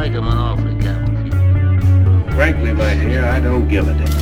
[0.00, 2.32] make him an offer, Captain.
[2.32, 4.19] Frankly, my dear, I don't give a damn.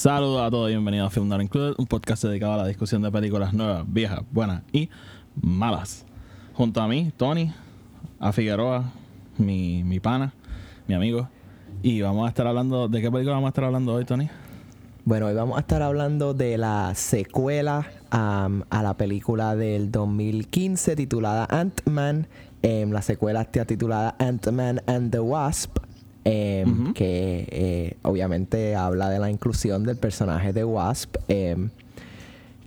[0.00, 3.02] Saludos a todos y bienvenidos a Film Not Included, un podcast dedicado a la discusión
[3.02, 4.88] de películas nuevas, viejas, buenas y
[5.42, 6.06] malas.
[6.54, 7.52] Junto a mí, Tony,
[8.18, 8.94] a Figueroa,
[9.36, 10.32] mi, mi pana,
[10.88, 11.28] mi amigo.
[11.82, 14.30] Y vamos a estar hablando, ¿de qué película vamos a estar hablando hoy, Tony?
[15.04, 21.46] Bueno, hoy vamos a estar hablando de la secuela a la película del 2015 titulada
[21.50, 22.26] Ant-Man.
[22.62, 25.76] Em, la secuela está titulada Ant-Man and the Wasp,
[26.24, 31.16] em, que eh, obviamente habla de la inclusión del personaje de Wasp.
[31.28, 31.70] em,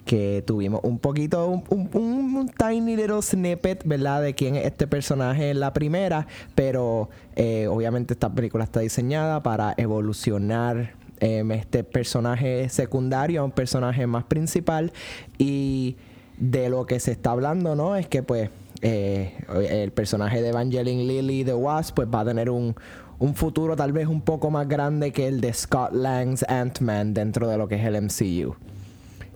[0.05, 4.22] que tuvimos un poquito, un, un- un- un tiny little snippet, ¿verdad?
[4.22, 9.42] De quién es este personaje en la primera, pero eh, obviamente esta película está diseñada
[9.44, 14.92] para evolucionar em, este personaje secundario a un personaje más principal
[15.38, 15.95] y
[16.38, 17.95] de lo que se está hablando, ¿no?
[17.95, 18.49] Es que pues
[18.84, 19.34] eh,
[19.70, 22.76] el personaje de Evangeline Lilly de Wasp pues va a tener un,
[23.20, 27.48] un futuro tal vez un poco más grande que el de Scott Lang's Ant-Man dentro
[27.48, 28.56] de lo que es el MCU.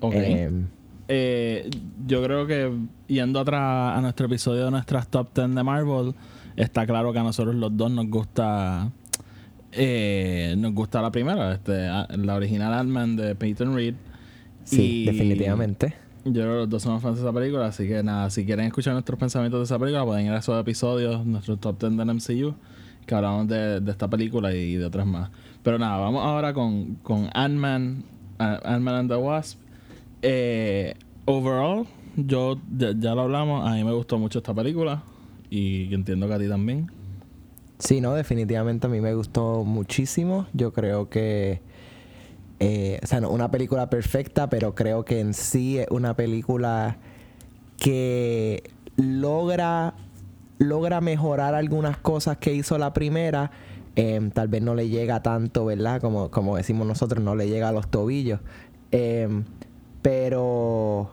[0.01, 0.13] Ok.
[0.15, 0.67] Em,
[1.09, 1.69] Eh,
[2.05, 2.69] yo creo que
[3.07, 6.13] yendo atrás a nuestro episodio de nuestras top 10 de Marvel,
[6.57, 8.91] está claro que a nosotros los dos nos gusta
[9.71, 11.87] eh, nos gusta la primera, este,
[12.17, 13.95] la original Ant-Man de Peyton Reed.
[14.65, 15.93] sí, Y definitivamente.
[16.33, 19.17] Yo los dos somos fans de esa película, así que nada, si quieren escuchar nuestros
[19.19, 22.55] pensamientos de esa película, pueden ir a esos episodios, nuestros top 10 del MCU,
[23.05, 25.29] que hablamos de, esta película y de otras más.
[25.63, 28.03] Pero nada, vamos ahora con, con Ant-Man,
[28.39, 29.59] Ant-Man and the Wasp.
[30.21, 35.03] Eh, overall, yo ya, ya lo hablamos, a mí me gustó mucho esta película
[35.49, 36.91] y entiendo que a ti también.
[37.79, 40.47] Sí, no, definitivamente a mí me gustó muchísimo.
[40.53, 41.61] Yo creo que,
[42.59, 46.97] eh, o sea, no una película perfecta, pero creo que en sí es una película
[47.77, 48.63] que
[48.95, 49.93] logra,
[50.57, 53.51] logra mejorar algunas cosas que hizo la primera.
[53.95, 56.01] Em, tal vez no le llega tanto, ¿verdad?
[56.01, 58.39] Como, como decimos nosotros, no le llega a los tobillos.
[58.91, 59.43] Em,
[60.01, 61.11] pero...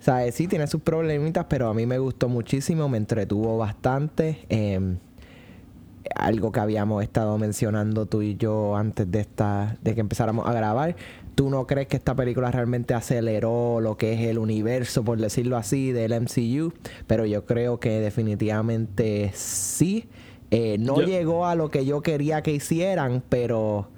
[0.00, 0.34] ¿Sabes?
[0.34, 4.44] Sí, tiene sus problemitas, pero a mí me gustó muchísimo, me entretuvo bastante.
[4.48, 4.98] Em,
[6.14, 10.52] algo que habíamos estado mencionando tú y yo antes de esta de que empezáramos a
[10.52, 10.96] grabar.
[11.34, 15.56] ¿Tú no crees que esta película realmente aceleró lo que es el universo, por decirlo
[15.56, 16.72] así, del MCU?
[17.06, 20.08] Pero yo creo que definitivamente sí.
[20.50, 23.88] Eh, no Yo- llegó a lo que yo quería que hicieran, pero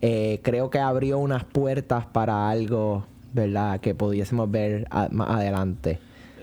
[0.00, 3.78] eh, creo que abrió unas puertas para algo, ¿verdad?
[3.78, 6.00] Que pudiésemos ver a- más adelante.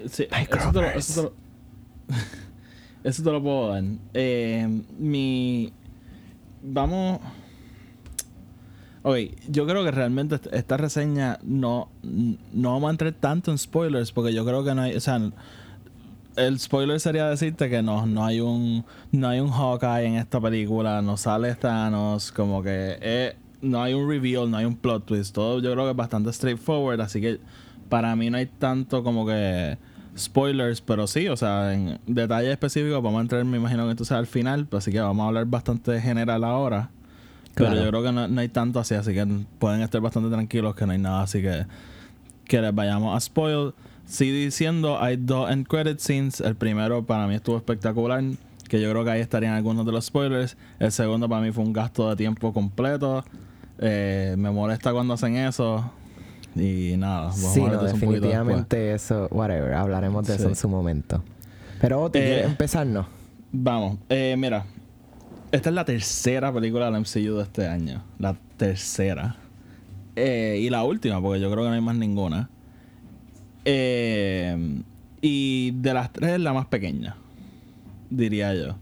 [0.10, 1.34] Sí, eso te, lo, eso, te lo,
[3.04, 3.84] eso te lo puedo dar.
[4.14, 5.72] Eh, mi.
[6.62, 7.20] Vamos.
[9.02, 9.16] Ok,
[9.48, 14.12] yo creo que realmente est- esta reseña no, no vamos a entrar tanto en spoilers
[14.12, 14.96] porque yo creo que no hay.
[14.96, 15.22] O sea,
[16.36, 20.40] el spoiler sería decirte que no, no hay un no hay un Hawkeye en esta
[20.42, 25.06] película, no sale Thanos, como que eh, no hay un reveal, no hay un plot
[25.06, 27.40] twist, todo yo creo que es bastante straightforward, así que
[27.88, 29.78] para mí no hay tanto como que
[30.18, 34.06] spoilers, pero sí, o sea, en detalles específicos vamos a entrar, me imagino que esto
[34.06, 36.90] sea al final, pues así que vamos a hablar bastante general ahora.
[37.56, 39.26] Pero yo creo que no, no hay tanto así, así que
[39.60, 41.66] pueden estar bastante tranquilos que no hay nada así que
[42.50, 43.74] que les vayamos a spoil.
[44.06, 46.42] Sí diciendo, hay dos end credit scenes.
[46.42, 48.22] El primero para mí estuvo espectacular,
[48.68, 50.58] que yo creo que ahí estarían algunos de los spoilers.
[50.80, 53.24] El segundo para mí fue un gasto de tiempo completo.
[53.78, 55.90] Eh, me molesta cuando hacen eso.
[56.56, 60.68] Y nada, vamos Sí, a no, de definitivamente eso, whatever, hablaremos de eso en su
[60.68, 61.24] momento.
[61.80, 63.08] Pero, ¿tú Eh, empezarnos?
[63.52, 64.66] Vamos, eh, mira.
[65.52, 68.04] Esta es la tercera película del MCU de este año.
[68.20, 69.36] La tercera.
[70.16, 72.50] Eh, y la última, porque yo creo que no hay más ninguna.
[73.66, 74.82] Eh,
[75.22, 77.16] y de las tres es la más pequeña,
[78.10, 78.76] diría yo.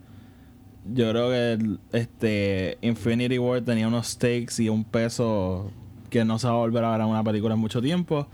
[0.93, 5.71] Yo creo que el- este Infinity War tenía unos stakes y un peso
[6.09, 8.27] que no se va a volver a ver una película en mucho tiempo.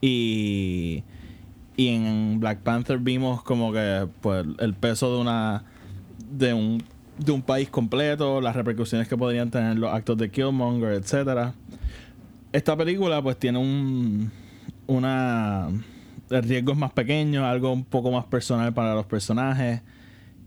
[0.00, 1.02] Y,
[1.76, 5.64] y en Black Panther vimos como que pues, el peso de una
[6.30, 6.82] de un,
[7.18, 11.54] de un país completo, las repercusiones que podrían tener los actos de Killmonger, etcétera.
[12.52, 14.30] Esta película pues tiene un
[14.86, 15.68] una
[16.30, 19.82] el riesgo es más pequeño, algo un poco más personal para los personajes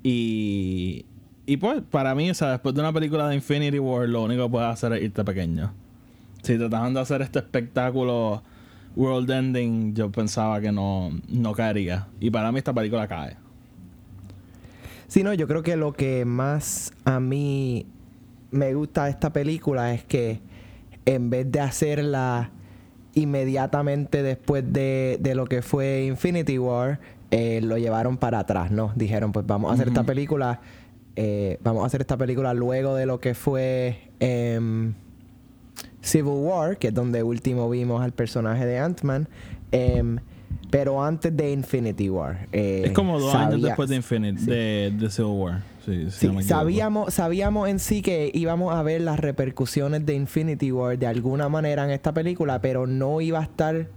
[0.04, 1.06] y
[1.50, 4.44] y pues para mí, o sea, después de una película de Infinity War, lo único
[4.44, 5.74] que puedes hacer es irte pequeño.
[6.41, 8.44] Si trataban de hacer este espectáculo
[8.95, 12.07] world ending yo pensaba que no, no caería.
[12.19, 13.38] Y para mí esta película cae.
[15.07, 17.86] Sí, no, yo creo que lo que más a mí
[18.51, 20.39] me gusta de esta película es que
[21.06, 22.51] en vez de hacerla
[23.15, 27.00] inmediatamente después de, de lo que fue Infinity War,
[27.31, 28.91] eh, lo llevaron para atrás, ¿no?
[28.95, 30.62] Dijeron, pues vamos a hacer esta película,
[31.15, 34.94] eh, vamos a hacer esta película luego de lo que fue em,
[36.01, 39.28] Civil War, que es donde último vimos al personaje de Ant-Man.
[39.72, 40.18] em,
[40.72, 42.48] pero antes de Infinity War.
[42.51, 44.46] eh, es como dos años después de Infinite, sí.
[44.50, 45.62] de, de Civil War.
[45.86, 46.07] Sí,
[46.44, 51.50] sabíamos, sabíamos en sí que íbamos a ver las repercusiones de Infinity War de alguna
[51.50, 53.88] manera en esta película, pero no iba a estar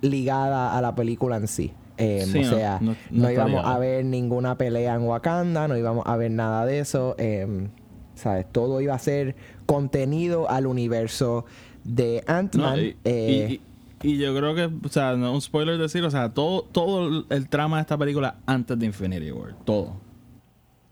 [0.00, 1.72] ligada a la película en sí.
[1.98, 5.02] Eh, Sí, o no, sea, no- no, no está íbamos a ver ninguna pelea en
[5.02, 7.14] Wakanda, no íbamos a ver nada de eso.
[7.18, 7.68] eh,
[8.14, 8.46] ¿sabes?
[8.52, 9.34] Todo iba a ser
[9.72, 11.46] contenido al universo
[11.84, 12.78] de No, Ant-Man.
[12.78, 13.58] y, eh,
[14.02, 16.62] y- y- y yo creo que, o sea, no un spoiler decir, o sea, todo,
[16.62, 19.54] todo el- trama de esta película antes de Infinity War.
[19.64, 19.94] Todo.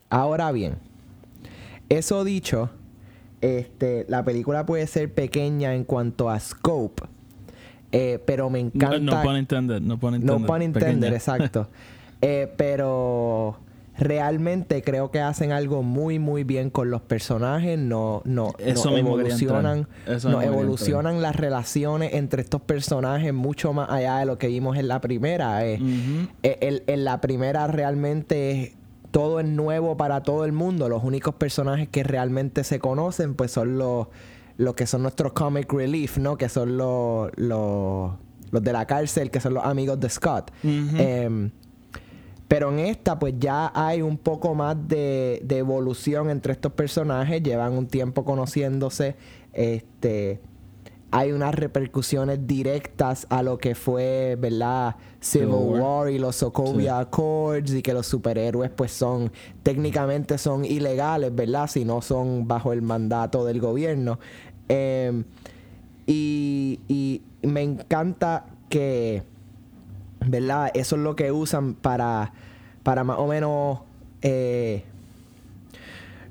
[0.09, 0.77] Ahora bien,
[1.89, 2.71] eso dicho,
[3.41, 7.03] este, la película puede ser pequeña en cuanto a scope,
[7.93, 8.99] eh, pero me No, encanta.
[8.99, 10.39] no pun intended, no pun intended.
[10.41, 11.69] No pun intended, exacto.
[12.23, 13.57] Eh, pero
[13.99, 17.79] realmente creo que hacen algo muy muy bien con los personajes.
[17.79, 19.89] No, no, Eso no evolucionan.
[20.07, 24.77] Eso no evolucionan las relaciones entre estos personajes mucho más allá de lo que vimos
[24.79, 25.67] en la primera.
[25.67, 25.79] eh.
[26.43, 28.75] Eh, en la primera realmente
[29.11, 30.89] todo es nuevo para todo el mundo.
[30.89, 34.07] Los únicos personajes que realmente se conocen pues son los,
[34.57, 36.37] los que son nuestros comic relief, ¿no?
[36.37, 38.13] Que son los, los,
[38.53, 40.53] los de la cárcel, que son los amigos de Scott.
[42.51, 47.41] Pero en esta, pues ya hay un poco más de, de evolución entre estos personajes.
[47.45, 49.15] Llevan un tiempo conociéndose.
[49.53, 50.41] Este.
[51.13, 54.97] Hay unas repercusiones directas a lo que fue, ¿verdad?
[55.21, 55.81] Civil War.
[55.81, 59.31] War y los Sokovia Accords y que los superhéroes pues son
[59.63, 61.69] técnicamente son ilegales, ¿verdad?
[61.69, 64.19] Si no son bajo el mandato del gobierno.
[64.67, 65.23] Em,
[66.05, 69.23] y, y me encanta que,
[70.27, 70.71] ¿verdad?
[70.75, 72.33] Eso es lo que usan para,
[72.83, 73.81] para más o menos...
[74.23, 74.85] eh,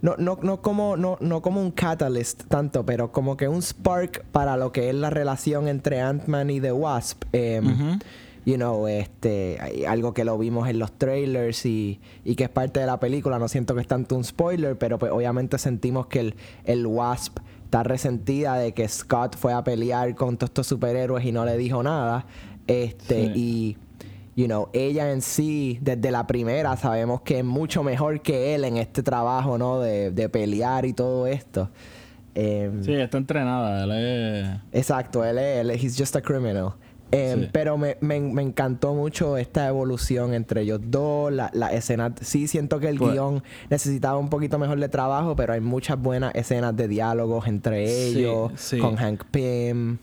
[0.02, 4.24] no, no, no, como, no, no como un catalyst tanto, pero como que un spark
[4.32, 7.24] para lo que es la relación entre Ant-Man y The Wasp.
[7.34, 8.00] Em.
[8.46, 12.80] You know, este, algo que lo vimos en los trailers y, y que es parte
[12.80, 13.38] de la película.
[13.38, 17.40] No siento que es tanto un spoiler, pero pues obviamente sentimos que el, el Wasp
[17.66, 21.58] está resentida de que Scott fue a pelear con todos estos superhéroes y no le
[21.58, 22.26] dijo nada.
[22.70, 23.34] Este, Sí.
[23.36, 23.78] y
[24.42, 28.64] you know, ella en sí, desde la primera, sabemos que es mucho mejor que él
[28.64, 29.80] en este trabajo, ¿no?
[29.82, 31.70] De, de pelear y todo esto.
[32.36, 33.84] Em, Sí, está entrenada.
[33.84, 34.80] Él es...
[34.80, 36.74] Exacto, él es, él es- he's just a criminal.
[37.12, 37.50] Em, Sí.
[37.52, 42.14] Pero me, me- me encantó mucho esta evolución entre ellos dos, la, la escena.
[42.22, 46.00] Sí siento que el Pues- guion necesitaba un poquito mejor de trabajo, pero hay muchas
[46.00, 48.78] buenas escenas de diálogos entre Sí, ellos, sí.
[48.78, 49.98] con Hank Pym.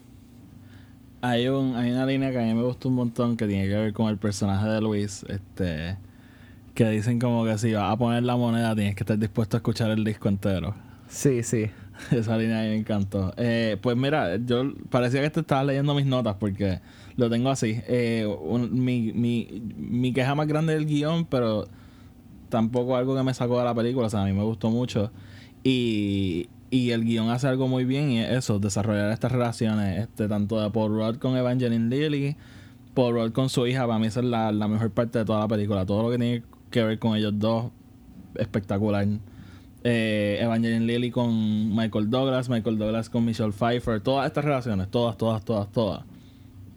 [1.23, 3.75] Hay, un, hay una línea que a mí me gustó un montón que tiene que
[3.75, 5.25] ver con el personaje de Luis.
[5.29, 5.97] Este,
[6.75, 9.59] que dicen como que si vas a poner la moneda tienes que estar dispuesto a
[9.59, 10.75] escuchar el disco entero.
[11.09, 11.67] Sí, sí.
[12.11, 13.33] Esa línea a mí me encantó.
[13.39, 16.81] Eh, pues mira, yo parecía que te estabas leyendo mis notas porque
[17.17, 17.81] lo tengo así.
[17.89, 21.67] Eh, un- mi, mi, mi queja más grande del guion, pero
[22.51, 24.07] tampoco algo que me sacó de la película.
[24.07, 25.11] O sea, a mí me gustó mucho.
[25.65, 30.29] Y, y el guion hace algo muy bien y es eso, desarrollar estas relaciones, este
[30.29, 32.37] tanto de Paul Rudd con Evangeline Lilly,
[32.95, 35.41] Paul Rudd con su hija, para mí esa es la, la mejor parte de toda
[35.41, 35.87] la película.
[35.87, 37.71] Todo lo que tiene que ver con ellos dos,
[38.35, 39.07] espectacular.
[39.85, 45.17] Eh, Evangeline Lilly con Michael Douglas, Michael Douglas con Michelle Pfeiffer, todas estas relaciones, todas,
[45.17, 46.05] todas, todas, todas,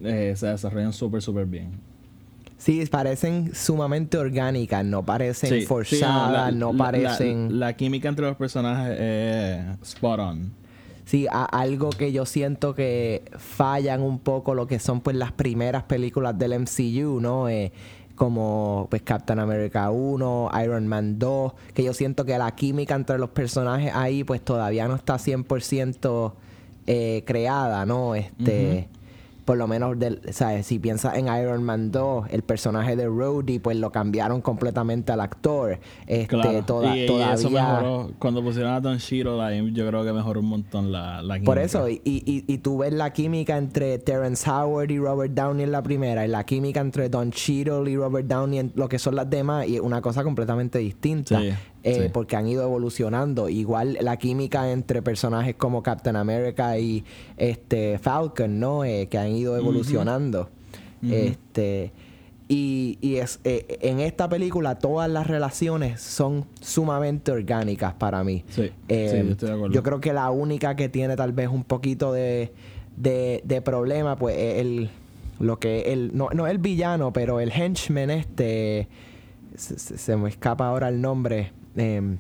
[0.02, 1.89] eh, se desarrollan súper, súper bien.
[2.60, 7.58] Sí, parecen sumamente orgánicas, no parecen Sí, sí, forzadas, no, la- parecen...
[7.60, 10.52] La, la química entre los personajes es spot on.
[11.06, 15.32] Sí, a- algo que yo siento que fallan un poco lo que son pues las
[15.32, 17.48] primeras películas del MCU, ¿no?
[17.50, 17.72] Eh,
[18.16, 23.18] como pues Captain America 1, Iron Man 2, que yo siento que la química entre
[23.18, 26.34] los personajes ahí pues todavía no está 100%
[26.88, 28.16] eh, creada, ¿no?
[28.16, 28.90] Este...
[29.50, 30.68] Por lo menos, del, ¿sabes?
[30.68, 35.22] si piensas en Iron Man 2, el personaje de Rhodey, pues lo cambiaron completamente al
[35.22, 35.80] actor.
[36.06, 36.62] Este, Claro.
[36.66, 37.34] toda- y, y todavía...
[37.34, 38.12] eso mejoró.
[38.20, 39.40] Cuando pusieron a Don Shiro,
[39.72, 41.62] yo creo que mejoró un montón la, la Por química.
[41.64, 45.72] eso, y, y, y tú ves la química entre Terrence Howard y Robert Downey en
[45.72, 49.16] la primera, y la química entre Don Cheadle y Robert Downey en lo que son
[49.16, 51.40] las demás, y es una cosa completamente distinta.
[51.40, 51.50] Sí,
[51.82, 52.10] eh, sí.
[52.14, 53.48] Porque han ido evolucionando.
[53.50, 57.06] Igual la química entre personajes como Captain America y
[57.38, 58.84] este Falcon, ¿no?
[58.84, 60.50] Eh, que han ido evolucionando.
[61.02, 61.92] Este.
[62.52, 68.44] Y, y es, eh, en esta película todas las relaciones son sumamente orgánicas para mí.
[68.50, 69.76] Sí, sí, Eh, yo estoy de acuerdo.
[69.76, 72.52] yo creo que la única que tiene tal vez un poquito de,
[72.98, 74.90] de, de problema, pues es el,
[75.40, 78.88] lo que el, no, no el villano, pero el henchman este,
[79.56, 82.18] se, se- se me escapa ahora el nombre, em,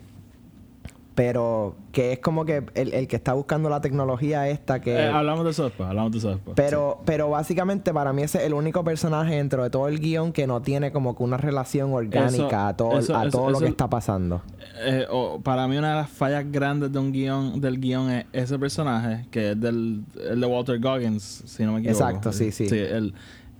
[1.20, 4.96] pero que es como que el, el que está buscando la tecnología esta que...
[4.96, 6.56] Eh, hablamos de después, hablamos de después.
[6.56, 10.32] Pero, pero básicamente para mí ese es el único personaje dentro de todo el guion
[10.32, 13.50] que no tiene como que una relación orgánica Eso- a todo, eso- a eso- todo
[13.50, 14.42] lo que está pasando.
[14.86, 18.26] Eh, o- para mí una de las fallas grandes de un guion, del guion es
[18.32, 22.02] ese personaje, que es del el de Walter Goggins, si no me equivoco.
[22.02, 22.70] Exacto, sí, sí.
[22.70, 23.14] Sí, el,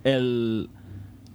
[0.04, 0.70] el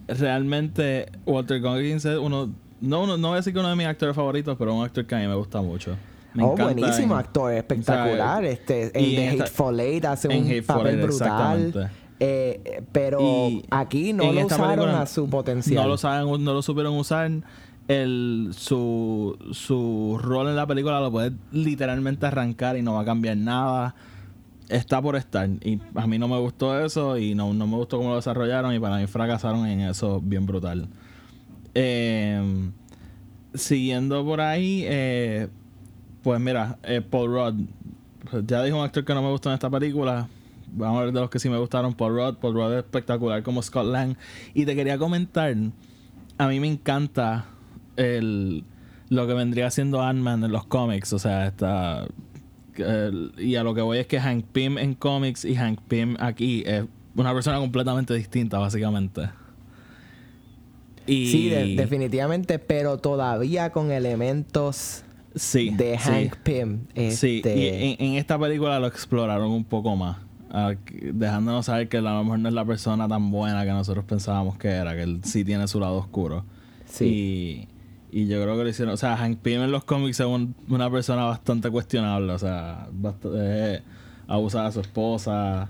[0.07, 2.49] realmente Walter Goggins es uno,
[2.81, 5.05] no, uno, no voy a decir que uno de mis actores favoritos, pero un actor
[5.05, 5.95] que a mí me gusta mucho.
[6.35, 8.39] Me oh, encanta buenísimo en- actor, espectacular.
[8.39, 11.91] o sea, este, en The Hateful Eight hace un Hateful papel Eight, brutal.
[12.19, 15.83] Eh, eh, pero Y aquí no lo usaron película a su potencial.
[15.83, 17.31] No lo saben, no lo supieron usar.
[17.87, 23.05] El, su, su rol en la película lo puede literalmente arrancar y no va a
[23.05, 23.95] cambiar nada.
[24.69, 25.47] Está por estar.
[25.63, 28.73] Y a mí no me gustó eso y no, no me gustó cómo lo desarrollaron
[28.73, 30.87] y para mí fracasaron en eso bien brutal.
[31.75, 32.69] Eh,
[33.53, 35.49] siguiendo por ahí, eh,
[36.25, 37.65] pues mira, eh, Paul Rudd.
[38.29, 40.27] Pues Ya dijo un actor que no me gustó en esta película.
[40.73, 41.93] Vamos a ver de los que sí me gustaron.
[41.93, 42.35] Paul Rudd.
[42.41, 44.15] Paul Rudd es espectacular como Scott Lang.
[44.55, 45.55] Y te quería comentar,
[46.39, 47.45] a mí me encanta
[47.95, 48.63] el,
[49.09, 51.13] lo que vendría siendo Ant-Man en los cómics.
[51.13, 52.07] O sea, está...
[53.37, 56.63] y a lo que voy es que Hank Pym en cómics y Hank Pym aquí
[56.65, 56.83] es
[57.15, 59.29] una persona completamente distinta, básicamente.
[61.07, 65.03] Y Sí, de- definitivamente, pero todavía con elementos
[65.35, 66.09] sí, de sí.
[66.09, 66.79] Hank Pym.
[67.11, 70.17] Sí, Este, y en, en esta película lo exploraron un poco más.
[71.13, 74.57] dejándonos saber que a lo mejor no es la persona tan buena que nosotros pensábamos
[74.57, 76.45] que era, que él sí tiene su lado oscuro.
[76.85, 77.67] sí.
[78.11, 78.93] Y, y yo creo que lo hicieron.
[78.93, 82.31] O sea, Hank Pym en los cómics es un- una persona bastante cuestionable.
[82.31, 83.81] O sea, bast- eh,
[84.27, 85.67] abusa de su esposa.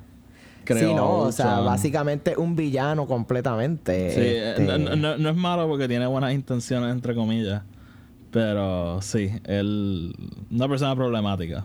[0.63, 4.12] Creo, sí, no, o sea, básicamente un villano completamente.
[4.12, 7.63] Sí, eh, este, no- no- no es malo porque tiene buenas intenciones, entre comillas.
[8.36, 10.13] Pero sí, él.
[10.51, 11.63] Una persona problemática.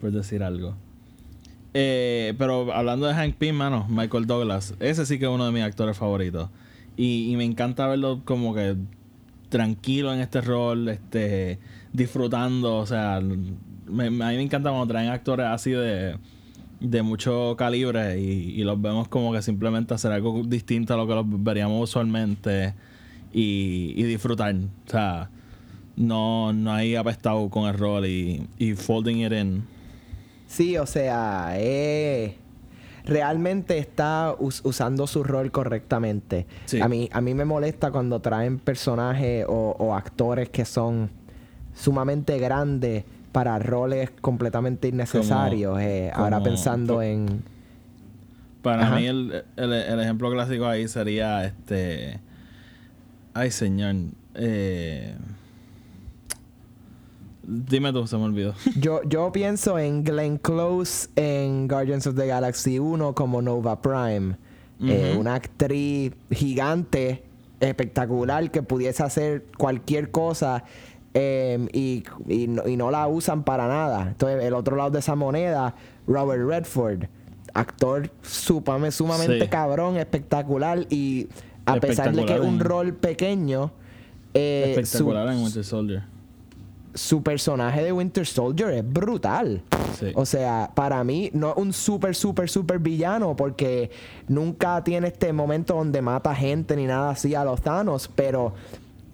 [0.00, 0.74] Por decir algo.
[1.74, 4.74] Eh, pero hablando de Hank Pym, mano, Michael Douglas.
[4.80, 6.50] Ese sí que es uno de mis actores favoritos.
[6.96, 8.74] Y, y me encanta verlo como que
[9.48, 11.60] tranquilo en este rol, este
[11.92, 12.78] disfrutando.
[12.78, 16.18] O sea, me- a mí me encanta cuando traen actores así de,
[16.80, 21.14] de mucho calibre y, los vemos como que simplemente hacer algo distinto a lo que
[21.14, 22.74] los veríamos usualmente
[23.32, 24.52] y disfrutar.
[24.56, 25.30] O sea,
[25.96, 29.64] no, no hay apestado con el rol y, y folding it in.
[30.46, 32.36] Sí, o sea, eh,
[33.04, 36.46] realmente está us- usando su rol correctamente.
[36.66, 36.80] Sí.
[36.80, 41.10] A, mí, a mí me molesta cuando traen personajes o, o actores que son
[41.74, 45.80] sumamente grandes para roles completamente innecesarios.
[45.80, 47.42] eh, ahora pensando en...
[48.62, 48.96] Para Ajá.
[48.96, 52.20] mí el, el- el ejemplo clásico ahí sería este...
[53.34, 53.96] Ay, señor.
[54.36, 55.16] Eh,
[57.46, 58.54] dime tú, se me olvidó.
[58.80, 64.36] Yo, yo pienso en Glenn Close en Guardians of the Galaxy 1 como Nova Prime.
[64.86, 67.22] Eh, una actriz gigante,
[67.60, 70.64] espectacular, que pudiese hacer cualquier cosa
[71.14, 74.08] eh, y, y no, y no la usan para nada.
[74.08, 75.74] Entonces, el otro lado de esa moneda,
[76.06, 77.04] Robert Redford,
[77.54, 79.48] actor supame- sumamente Sí.
[79.48, 81.28] cabrón, espectacular y
[81.66, 83.70] a pesar de que es un rol pequeño,
[84.34, 86.02] eh, su- Espectacular en Winter Soldier.
[86.94, 89.62] Su personaje de Winter Soldier es brutal.
[89.98, 90.12] Sí.
[90.14, 93.90] O sea, para mí no es un súper, súper, súper villano porque
[94.28, 98.54] nunca tiene este momento donde mata gente ni nada así a los Thanos, pero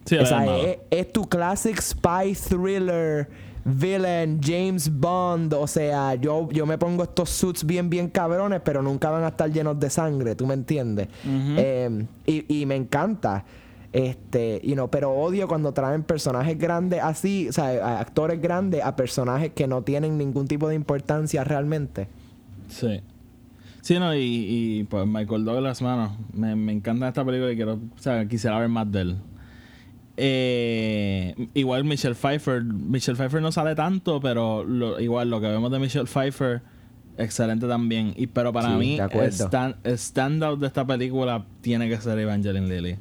[0.05, 3.29] Sí, o es sea, es, es tu classic spy thriller
[3.65, 8.83] villain James Bond, o sea, yo, yo me pongo estos suits bien, bien cabrones, pero
[8.83, 11.09] nunca van a estar llenos de sangre, ¿tú me entiendes?
[11.27, 13.45] Eh, y, y me encanta.
[13.93, 18.95] Este, you know, pero odio cuando traen personajes grandes así, o sea, actores grandes a
[18.95, 22.07] personajes que no tienen ningún tipo de importancia realmente.
[22.69, 23.01] Sí.
[23.81, 27.75] Sí, no, y, y pues Michael Douglas, mano, me, me encanta esta película y quiero,
[27.75, 29.17] o sea, quisiera ver más de él.
[30.23, 35.71] Eh, igual Michelle Pfeiffer, Michelle Pfeiffer no sale tanto, pero lo- igual lo que vemos
[35.73, 36.61] de Michelle Pfeiffer,
[37.17, 38.13] excelente también.
[38.17, 42.19] Y pero para Sí, mí, el, stand, el standout de esta película tiene que ser
[42.19, 42.97] Evangeline Lilly.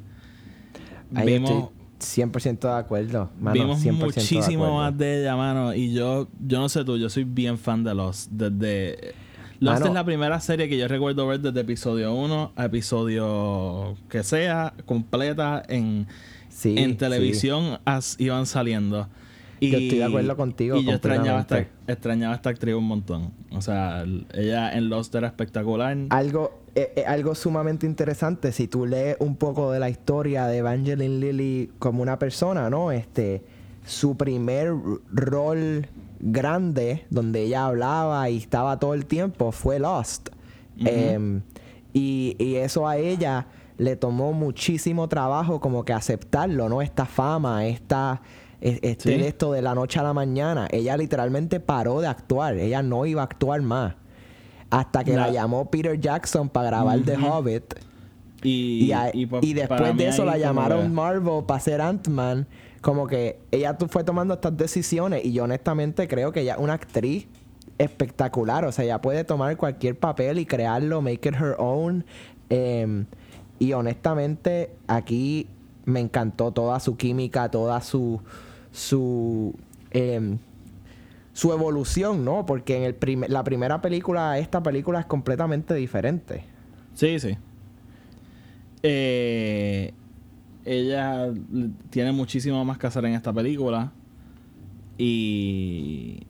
[1.14, 1.50] Ahí Vimos,
[1.98, 3.30] estoy 100% de acuerdo.
[3.40, 5.74] Mano, vimos 100% de muchísimo más de ella, mano.
[5.74, 9.14] Y yo, yo no sé tú, yo soy bien fan de los, desde
[9.58, 9.86] Lost Mano.
[9.86, 14.72] es la primera serie que yo recuerdo ver desde episodio 1 a episodio que sea,
[14.86, 16.06] completa en,
[16.48, 16.96] Sí, en sí.
[16.96, 19.08] televisión as iban saliendo.
[19.62, 23.30] Y, Yo estoy de acuerdo contigo Y yo extrañaba esta, extrañaba esta actriz un montón.
[23.52, 25.94] O sea, el- ella en Lost era espectacular.
[26.08, 30.58] Algo, eh, eh, algo sumamente interesante, si tú lees un poco de la historia de
[30.58, 32.92] Evangeline Lilly como una persona, ¿no?
[32.92, 33.42] Este,
[33.84, 34.72] su primer
[35.12, 35.86] rol
[36.20, 40.28] grande, donde ella hablaba y estaba todo el tiempo, fue Lost.
[40.78, 41.42] Em,
[41.92, 43.46] y, y eso a ella
[43.78, 46.82] le tomó muchísimo trabajo como que aceptarlo, ¿no?
[46.82, 48.20] Esta fama, esta...
[48.60, 49.24] e- Este Sí.
[49.24, 50.68] esto de la noche a la mañana.
[50.70, 52.56] Ella literalmente paró de actuar.
[52.58, 53.94] Ella no iba a actuar más.
[54.70, 57.74] Hasta que la, La- llamó Peter Jackson para grabar The Hobbit.
[58.42, 62.46] Y, Y, a- y, y después de eso la llamaron Marvel para ser Ant-Man.
[62.80, 65.24] Como que ella fue tomando estas decisiones.
[65.24, 67.26] Y yo honestamente creo que ella es una actriz
[67.78, 68.64] espectacular.
[68.64, 72.04] O sea, ella puede tomar cualquier papel y crearlo, make it her own.
[72.48, 73.04] Em,
[73.58, 75.46] y honestamente, aquí
[75.84, 78.20] me encantó toda su química, toda su.
[78.72, 79.54] su.
[79.90, 80.38] em,
[81.32, 82.44] su evolución, ¿no?
[82.46, 86.44] Porque en el prim- la primera película, esta película es completamente diferente.
[86.94, 87.36] Sí, sí.
[88.82, 89.92] Eh,
[90.64, 91.32] ella
[91.90, 93.92] tiene muchísimo más que hacer en esta película.
[94.98, 96.26] Y.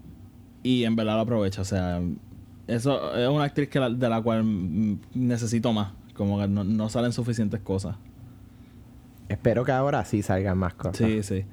[0.63, 1.63] Y en verdad lo aprovecha.
[1.63, 2.01] O sea,
[2.67, 5.93] eso es una actriz que la- de la cual necesito más.
[6.15, 7.97] Como que no, no salen suficientes cosas.
[9.29, 10.97] Espero que ahora sí salgan más cosas.
[10.99, 11.45] Sí, sí.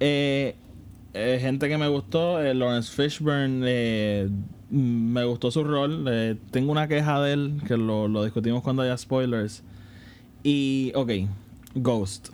[0.00, 0.56] Eh,
[1.14, 4.28] eh, gente que me gustó, eh, Lawrence Fishburne, eh,
[4.70, 6.04] mm, me gustó su rol.
[6.08, 9.62] eh, tengo una queja de él, que lo, lo discutimos cuando haya spoilers.
[10.42, 11.10] Y, ok,
[11.74, 12.28] Ghost.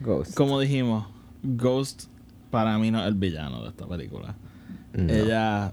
[0.00, 0.34] Ghost.
[0.34, 1.06] Como dijimos,
[1.42, 2.04] Ghost
[2.50, 4.34] para mí no es el villano de esta película.
[4.92, 5.12] No.
[5.12, 5.72] Ella.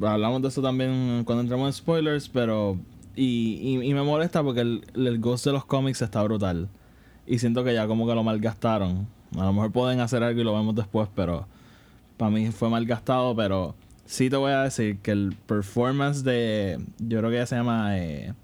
[0.00, 2.78] Hablamos de eso también cuando entramos en spoilers, pero.
[3.14, 6.68] Y, y, y me molesta porque el, el Ghost de los cómics está brutal.
[7.26, 9.06] Y siento que ya como que lo malgastaron.
[9.38, 11.46] A lo mejor pueden hacer algo y lo vemos después, pero.
[12.16, 13.74] Para mí fue malgastado, pero.
[14.04, 16.78] Sí te voy a decir que el performance de.
[16.98, 17.96] Yo creo que ella se llama.
[17.98, 18.34] eh,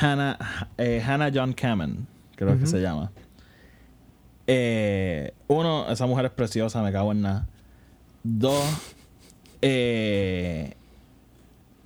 [0.00, 0.38] Hannah,
[0.78, 2.06] eh, Hannah John Kamen,
[2.36, 3.10] creo que se llama.
[4.46, 7.46] Eh, uno, esa mujer es preciosa, me cago en nada.
[8.24, 8.64] Dos,
[9.62, 10.74] eh,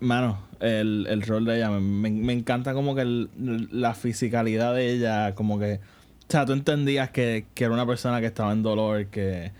[0.01, 3.31] mano, el, el rol de ella, me, me- me encanta como que el-
[3.72, 5.81] la fisicalidad de ella, como que,
[6.28, 9.52] o sea, tú entendías que, que era una persona que estaba en dolor, que,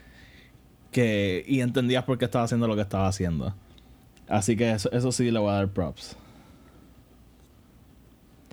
[0.91, 3.55] que, y entendías por qué estaba haciendo lo que estaba haciendo.
[4.29, 6.17] Así que eso, eso sí le voy a dar props.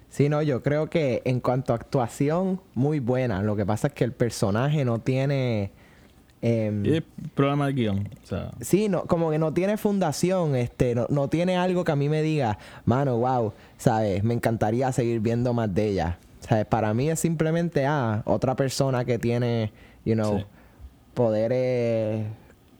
[0.09, 3.41] Sí, no, yo creo que en cuanto a actuación, muy buena.
[3.41, 5.71] Lo que pasa es que el personaje no tiene.
[6.43, 7.01] em, el
[7.33, 11.29] problema del guion, o sea, Sí, no, como que no tiene fundación, este, no, no
[11.29, 14.23] tiene algo que a mí me diga, mano, wow, ¿sabes?
[14.23, 16.19] Me encantaría seguir viendo más de ella.
[16.47, 16.65] ¿Sabes?
[16.65, 19.71] Para mí es simplemente, ah, otra persona que tiene,
[20.05, 20.45] you know, Sí.
[21.13, 22.25] poderes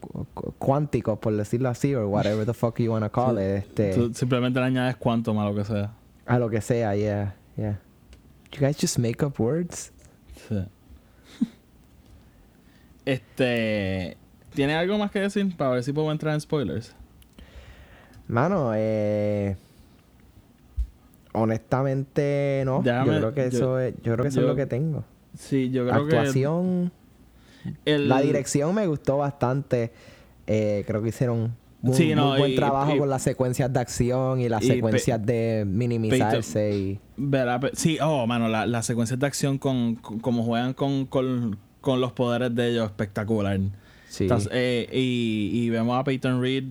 [0.00, 3.94] cu- cu- cuánticos, por decirlo así, o whatever the fuck you wanna call it, este,
[3.94, 5.92] tú simplemente le añades cuánto más lo que sea.
[6.26, 7.78] a lo que sea, yeah, yeah.
[8.52, 9.92] You guys just make up words?
[10.48, 10.64] Sí.
[13.04, 14.16] Este.
[14.54, 16.94] ¿Tiene algo más que decir para ver si puedo entrar en spoilers?
[18.28, 19.56] Mano, eh...
[21.34, 22.82] Honestamente, no.
[22.82, 25.04] Yo creo que yo- eso es, yo creo que eso yo- es lo que tengo.
[25.36, 26.92] Sí, yo creo Actuación.
[27.64, 27.94] que.
[27.94, 29.92] el- La dirección me gustó bastante.
[30.46, 33.72] Eh, creo que hicieron muy, Sí, no, muy buen y- trabajo y- con las secuencias
[33.72, 38.48] de acción y las y pe- secuencias de minimizarse y Verá, pe- sí, oh, mano,
[38.48, 42.70] la- las secuencias de acción con, con- como juegan con, con, con los poderes de
[42.70, 43.58] ellos, espectacular.
[44.08, 44.28] sí.
[44.52, 46.64] Eh, y, y vemos a Peyton Reed,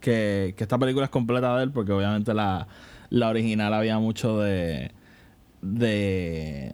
[0.00, 2.66] que, que esta película es completa de él, porque obviamente la,
[3.10, 4.90] la original había mucho de.
[5.62, 6.72] de.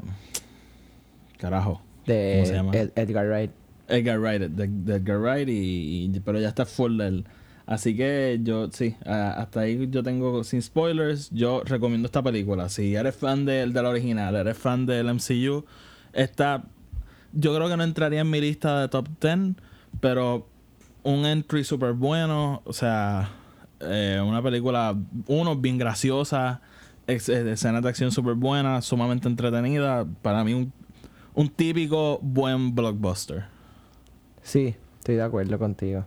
[1.39, 1.83] Carajo.
[2.07, 2.73] de ¿cómo se llama?
[2.73, 3.51] Ed- Edgar Wright.
[3.89, 7.25] Edgar Wright, de, de Edgar Wright, y, y- pero ya está full de él.
[7.67, 12.69] Así que yo, sí, hasta ahí yo tengo, sin spoilers, yo recomiendo esta película.
[12.69, 15.65] Si eres fan del de la original, eres fan del MCU,
[16.13, 16.65] esta,
[17.33, 19.55] yo creo que no entraría en mi lista de top 10,
[20.01, 20.49] pero
[21.05, 23.31] un entry súper bueno, o sea,
[23.85, 26.61] eh, una película, uno, bien graciosa,
[27.07, 30.73] eh, escenas de acción súper buenas, sumamente entretenida, para mí un,
[31.35, 33.45] un típico buen blockbuster.
[34.43, 36.05] Sí, estoy de acuerdo contigo.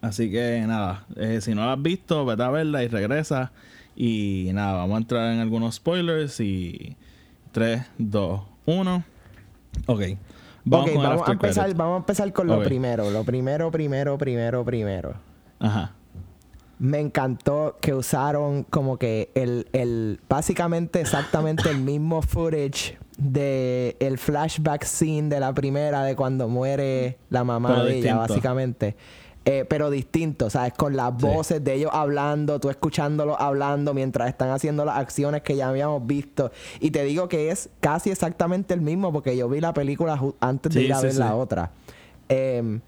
[0.00, 3.52] Así que nada, eh, si no la has visto, vete a verla y regresa.
[3.96, 6.96] Y nada, vamos a entrar en algunos spoilers y
[7.52, 9.04] 3, 2, 1.
[9.86, 10.02] Ok.
[10.66, 13.10] Vamos ok, con el vamos a, empezar, vamos a empezar con lo primero.
[13.10, 15.14] Lo primero, primero, primero, primero.
[15.58, 15.92] Ajá.
[16.78, 24.18] Me encantó que usaron como que el, el básicamente exactamente el mismo footage de el
[24.18, 28.96] flashback scene de la primera de cuando muere la mamá Pero de ella básicamente
[29.46, 30.72] Eh, pero distinto, ¿sabes?
[30.72, 31.26] Con las Sí.
[31.26, 36.06] voces de ellos hablando, tú escuchándolos hablando mientras están haciendo las acciones que ya habíamos
[36.06, 36.50] visto.
[36.80, 40.72] Y te digo que es casi exactamente el mismo porque yo vi la película antes
[40.72, 41.70] de Sí, ir a sí, ver la otra.
[42.30, 42.80] Em,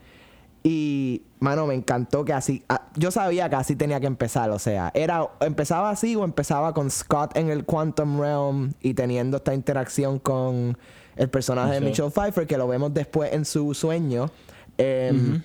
[0.68, 2.64] y, mano, me encantó que así.
[2.68, 4.50] ah, yo sabía que así tenía que empezar.
[4.50, 9.36] O sea, era empezaba así o empezaba con Scott en el Quantum Realm y teniendo
[9.36, 10.76] esta interacción con
[11.14, 12.10] el personaje de Michelle.
[12.10, 14.28] Pfeiffer, que lo vemos después en su sueño.
[14.76, 15.40] Em.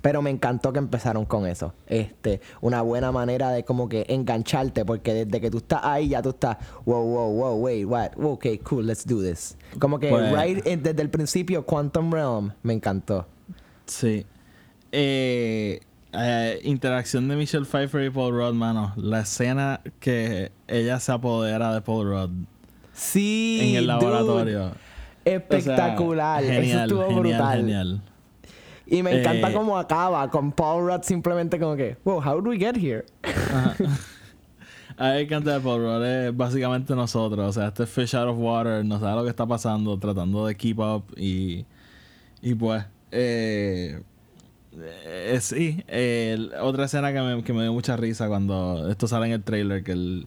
[0.00, 1.74] Pero me encantó que empezaron con eso.
[1.88, 6.22] Este, una buena manera de como que engancharte, porque desde que tú estás ahí ya
[6.22, 9.56] tú estás, wow, wow, wow, wait, what, okay, cool, let's do this.
[9.80, 13.26] Como que Pues- right desde el principio, Quantum Realm, me encantó.
[13.92, 14.26] Sí.
[14.90, 15.80] Eh,
[16.12, 18.92] eh, interacción de Michelle Pfeiffer y Paul Rudd, mano.
[18.96, 22.30] La escena que ella se apodera de Paul Rudd
[22.94, 24.72] Sí, en el dude, laboratorio.
[25.24, 26.42] espectacular.
[26.42, 27.58] O sea, genial, eso estuvo genial, brutal.
[27.58, 28.00] Genial.
[28.86, 32.48] Y me encanta Eh, cómo acaba con Paul Rudd simplemente como que, wow, how did
[32.48, 33.04] we get here?
[34.98, 37.48] A mí me encanta de Paul Rudd es básicamente nosotros.
[37.48, 40.54] O sea, este fish out of water, no sabe lo que está pasando, tratando de
[40.54, 41.64] keep up y,
[42.42, 44.00] y pues, eh,
[45.04, 45.82] eh, sí.
[45.88, 49.42] eh, otra escena que me, que me dio mucha risa cuando esto sale en el
[49.42, 50.26] trailer, que, el,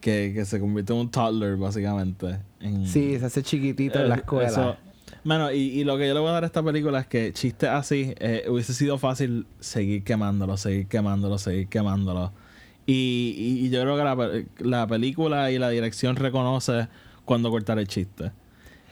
[0.00, 2.38] que, que se convierte en un toddler básicamente.
[2.60, 4.48] En, Sí, se hace chiquitito en la escuela.
[4.48, 4.76] eso-
[5.24, 7.32] Mano, y, y lo que yo le voy a dar a esta película es que
[7.32, 12.32] chistes así eh, hubiese sido fácil seguir quemándolo, seguir quemándolo, seguir quemándolo.
[12.86, 14.44] Y, y- y yo creo que la,
[14.80, 16.88] la película y la dirección reconoce
[17.24, 18.32] cuando cortar el chiste.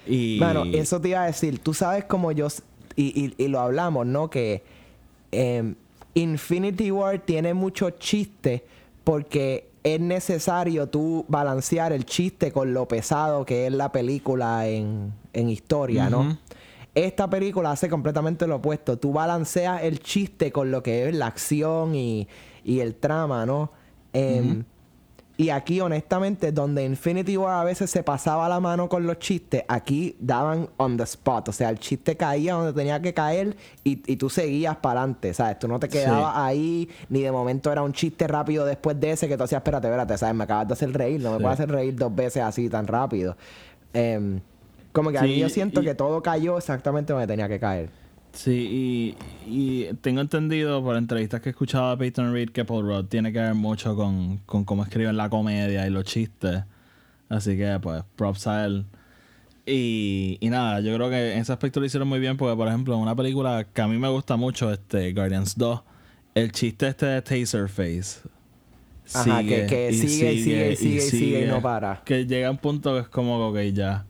[0.06, 1.58] Y, Mano, eso te iba a decir.
[1.58, 2.48] Tú sabes como yo...
[2.96, 4.30] Y, y- y lo hablamos, ¿no?
[4.30, 4.62] Que
[5.32, 5.74] em,
[6.14, 8.64] Infinity War tiene mucho chiste
[9.04, 15.12] porque es necesario tú balancear el chiste con lo pesado que es la película en,
[15.32, 16.38] en historia, ¿no?
[16.94, 18.98] Esta película hace completamente lo opuesto.
[18.98, 22.26] Tú balanceas el chiste con lo que es la acción y,
[22.64, 23.70] y el trama, ¿no?
[24.14, 24.64] Em,
[25.38, 29.64] Y aquí, honestamente, donde Infinity War a veces se pasaba la mano con los chistes,
[29.68, 31.50] aquí daban on the spot.
[31.50, 35.34] O sea, el chiste caía donde tenía que caer y, y tú seguías para adelante,
[35.34, 35.58] ¿sabes?
[35.58, 35.98] Tú no te Sí.
[35.98, 39.58] quedabas ahí, ni de momento era un chiste rápido después de ese que tú hacías,
[39.60, 40.34] espérate, espérate, ¿sabes?
[40.34, 41.42] Me acabas de hacer reír, no me Sí.
[41.42, 43.36] puedes hacer reír dos veces así tan rápido.
[43.92, 44.40] Em,
[44.92, 47.60] como que a mí Sí, yo siento y- que todo cayó exactamente donde tenía que
[47.60, 47.90] caer.
[48.36, 49.14] Sí,
[49.46, 53.06] y, y tengo entendido por entrevistas que he escuchado a Peyton Reed que Paul Rudd
[53.06, 56.62] tiene que ver mucho con, con cómo escriben la comedia y los chistes.
[57.30, 58.84] Así que, pues, props a él.
[59.64, 62.68] Y, y nada, yo creo que en ese aspecto lo hicieron muy bien porque, por
[62.68, 65.80] ejemplo, en una película que a mí me gusta mucho, este Guardians 2,
[66.34, 68.20] el chiste este de Taserface.
[69.14, 72.02] Ajá, que- que sigue y sigue y sigue y sigue y no para.
[72.04, 74.04] Que llega un punto que es como, ok, ya.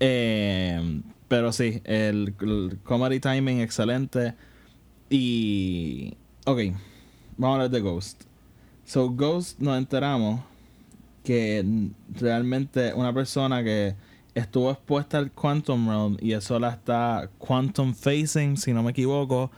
[0.00, 2.34] Eh, pero sí, el,
[2.84, 4.34] comedy timing excelente.
[5.10, 6.14] Y.
[6.46, 6.58] Ok,
[7.36, 8.24] vamos a hablar de Ghost.
[8.84, 10.42] So, Ghost nos enteramos
[11.22, 11.64] que
[12.12, 13.94] realmente una persona que
[14.34, 19.50] estuvo expuesta al Quantum Realm y eso la está Quantum Facing, si no me equivoco,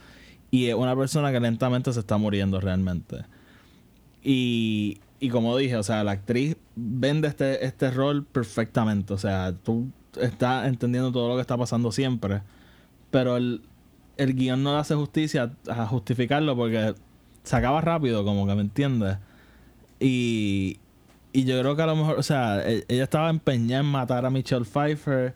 [0.50, 3.24] y es una persona que lentamente se está muriendo realmente.
[4.22, 9.14] Y, y como dije, o sea, la actriz vende este, este rol perfectamente.
[9.14, 12.42] O sea, tú estás entendiendo todo lo que está pasando siempre.
[13.10, 13.62] Pero el,
[14.16, 16.94] el guion no le hace justicia a justificarlo porque
[17.42, 19.18] se acaba rápido, como que me entiendes.
[20.00, 20.78] Y,
[21.32, 24.26] y yo creo que a lo mejor, o sea, e- ella estaba empeñada en matar
[24.26, 25.34] a Michelle Pfeiffer.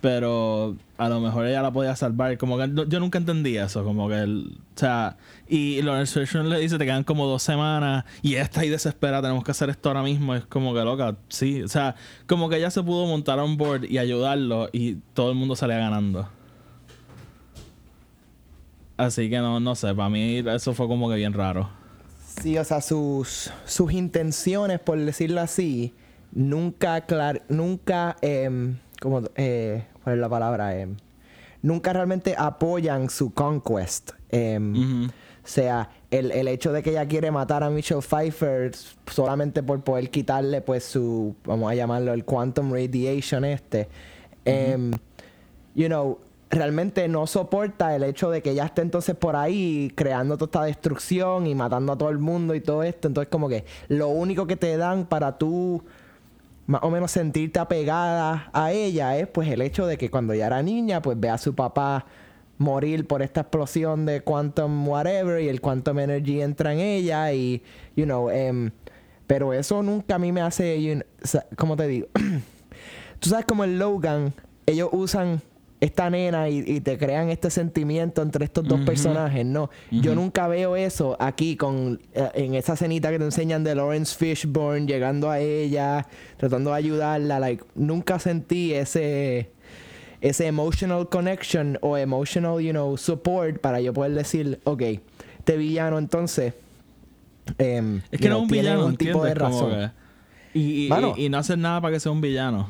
[0.00, 2.38] Pero a lo mejor ella la podía salvar.
[2.38, 3.84] Como que yo nunca entendí eso.
[3.84, 8.04] Como que el, o sea, y Lawrence Fishburne le dice: Te quedan como dos semanas.
[8.22, 9.22] Y ella está ahí desesperada.
[9.22, 10.34] Tenemos que hacer esto ahora mismo.
[10.34, 11.62] Es como que loca, sí.
[11.62, 14.70] O sea, como que ella se pudo montar on board y ayudarlo.
[14.72, 16.28] Y todo el mundo salía ganando.
[18.96, 19.94] Así que no, no sé.
[19.94, 21.70] Para mí eso fue como que bien raro.
[22.42, 25.92] Sí, o sea, sus, sus intenciones, por decirlo así,
[26.32, 30.78] nunca, clar nunca, em, ¿cómo, eh, ¿cuál es la palabra?
[30.78, 30.96] Em,
[31.62, 34.12] nunca realmente apoyan su conquest.
[34.28, 35.08] Em.
[35.42, 38.72] O sea, el, el hecho de que ella quiere matar a Michelle Pfeiffer
[39.10, 43.88] solamente por poder quitarle, pues, su, vamos a llamarlo, el quantum radiation este,
[44.44, 44.92] em,
[45.74, 46.18] you know,
[46.50, 50.64] realmente no soporta el hecho de que ella esté entonces por ahí creando toda esta
[50.64, 53.08] destrucción y matando a todo el mundo y todo esto.
[53.08, 55.82] Entonces, como que lo único que te dan para tú
[56.70, 60.46] más o menos sentirte apegada a ella es pues el hecho de que cuando ella
[60.46, 62.06] era niña, pues ve a su papá
[62.58, 67.60] morir por esta explosión de quantum whatever y el quantum energy entra en ella y,
[67.96, 68.70] you know, em,
[69.26, 71.00] pero eso nunca a mí me hace, you
[71.56, 72.06] ¿cómo te digo?
[73.18, 74.32] Tú sabes como en Logan,
[74.66, 75.42] ellos usan
[75.80, 79.70] esta nena y, y te crean este sentimiento entre estos dos personajes, ¿no?
[79.90, 84.14] Yo nunca veo eso aquí con eh, en esa cenita que te enseñan de Lawrence
[84.14, 89.50] Fishburne llegando a ella, tratando de ayudarla, like nunca sentí ese
[90.20, 94.82] ese emotional connection o emotional, you know, support para yo poder decir, ok,
[95.38, 96.52] este villano entonces
[97.56, 99.70] em, Es que no es un villano, un tipo de razón.
[99.70, 101.14] que- y, y, Mano.
[101.16, 102.68] y- y no hacer nada para que sea un villano.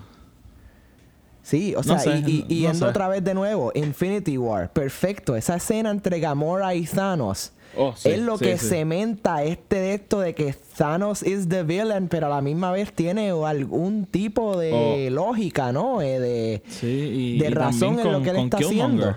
[1.42, 2.85] Sí, o No sea, sé, y, y- y no yendo sé.
[2.85, 5.37] otra vez de nuevo, Infinity War, perfecto.
[5.37, 8.66] Esa escena entre Gamora y Thanos Oh, sí, es lo sí, que sí.
[8.66, 12.92] cementa este de esto de que Thanos is the villain, pero a la misma vez
[12.92, 15.14] tiene algún tipo de Oh.
[15.14, 16.03] lógica, ¿no?
[16.03, 18.83] Eh, de, Sí, y, de razón en lo que él está Killmonger.
[19.09, 19.16] haciendo.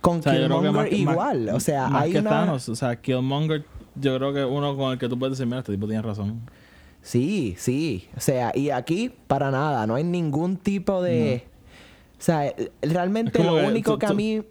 [0.00, 1.44] Con O sea, Killmonger más igual.
[1.44, 2.30] más- o sea, más hay que una...
[2.30, 3.64] Thanos, o sea, Killmonger,
[3.96, 6.40] yo creo que uno con el que tú puedes decir, mira, este tipo tiene razón.
[7.02, 8.08] Sí, sí.
[8.16, 11.44] O sea, y aquí para nada, no hay ningún tipo de...
[12.18, 14.42] O sea, realmente Es como lo que único tú- que a mí...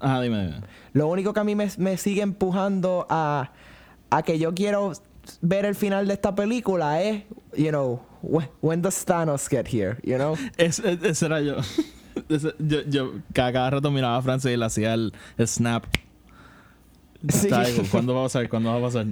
[0.00, 0.60] Ajá, dime, dime.
[0.92, 3.52] Lo único que a mí me, me sigue empujando a,
[4.10, 4.92] a que yo quiero
[5.40, 7.22] ver el final de esta película es,
[7.56, 10.34] you know, when, when does Thanos get here, you know?
[10.56, 11.56] Es- es- ese era yo.
[12.28, 15.84] Ese- yo, yo cada, cada rato miraba a Francis y le hacía el, el snap.
[17.28, 17.48] Sí.
[17.92, 18.48] ¿Cuándo va a pasar?
[18.48, 19.06] ¿Cuándo va a pasar?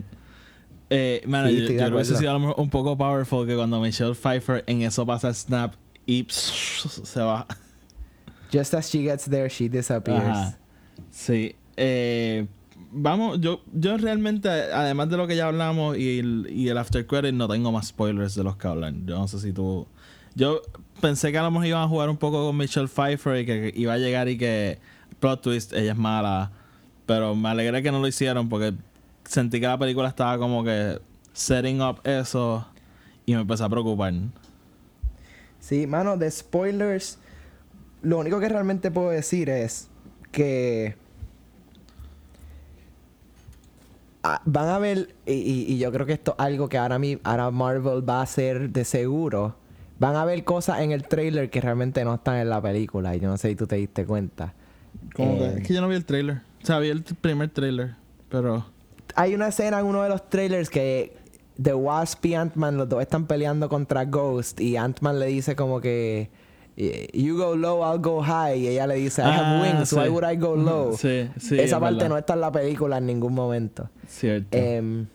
[0.91, 2.19] Eh, man, Sí, yo, creo que hubiese acuerdo.
[2.19, 5.35] sido a lo mejor un poco powerful que cuando Michelle Pfeiffer en eso pasa el
[5.35, 5.75] snap
[6.07, 7.47] y se va.
[8.53, 10.25] Just as she gets there, she disappears.
[10.25, 10.59] Ajá.
[11.11, 11.55] Sí.
[11.77, 12.47] Eh,
[12.91, 17.07] vamos, yo, yo realmente, además de lo que ya hablamos y el, y el after
[17.07, 19.07] credit, no tengo más spoilers de los que hablan.
[19.07, 19.87] Yo no sé si tú.
[20.35, 20.63] Yo
[21.01, 23.73] pensé que a lo mejor iban a jugar un poco con Michelle Pfeiffer y que
[23.77, 24.79] iba a llegar y que
[25.21, 26.53] plot twist, ella es mala.
[27.07, 28.75] Pero me alegré que no lo hicieron porque
[29.29, 30.99] sentí que la película estaba como que
[31.33, 32.67] setting up eso
[33.27, 34.13] y me empecé a preocupar.
[35.61, 37.19] Sí, mano, de spoilers,
[38.03, 39.89] lo único que realmente puedo decir es
[40.33, 40.97] que
[44.23, 46.99] ah, van a ver, y, y- y yo creo que esto es algo que ahora,
[46.99, 49.57] mi, ahora Marvel va a hacer de seguro,
[49.99, 53.21] van a ver cosas en el trailer que realmente no están en la película, y
[53.21, 54.55] yo no sé si tú te diste cuenta.
[55.19, 56.41] Eh, que, es que yo no vi el trailer.
[56.63, 57.95] O sea, vi el primer trailer,
[58.29, 58.65] pero...
[59.17, 61.17] hay una escena en uno de los trailers que
[61.61, 65.81] The Wasp y Ant-Man, los dos están peleando contra Ghost y Ant-Man le dice como
[65.81, 66.31] que
[67.13, 68.57] You go low, I'll go high.
[68.61, 69.97] Y ella le dice, I have Ah, wings, sí.
[69.97, 70.93] why would I go low?
[70.97, 71.59] Sí, sí.
[71.59, 72.09] Esa es parte verdad.
[72.11, 73.91] no está en la película en ningún momento.
[74.07, 74.57] Cierto.
[74.57, 75.09] Em,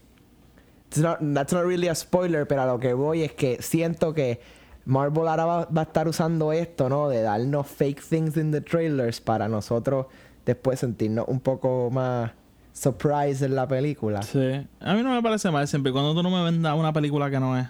[0.89, 4.13] it's not- that's not really a spoiler, pero a lo que voy es que siento
[4.13, 4.41] que
[4.83, 7.07] Marvel ahora va, va a estar usando esto, ¿no?
[7.07, 10.07] De darnos fake things in the trailers para nosotros
[10.45, 12.31] después sentirnos un poco más
[12.73, 14.21] surprise en la película.
[14.23, 14.67] sí.
[14.81, 17.39] A mí no me parece mal siempre cuando tú no me vendas una película que
[17.39, 17.67] no es.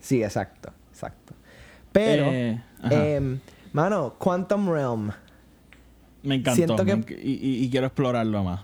[0.00, 1.34] Sí, exacto, exacto.
[1.92, 3.38] Pero, Eh, em,
[3.72, 5.10] mano, Quantum Realm.
[6.22, 6.56] me encantó.
[6.56, 8.60] siento que- me y, quiero explorarlo más.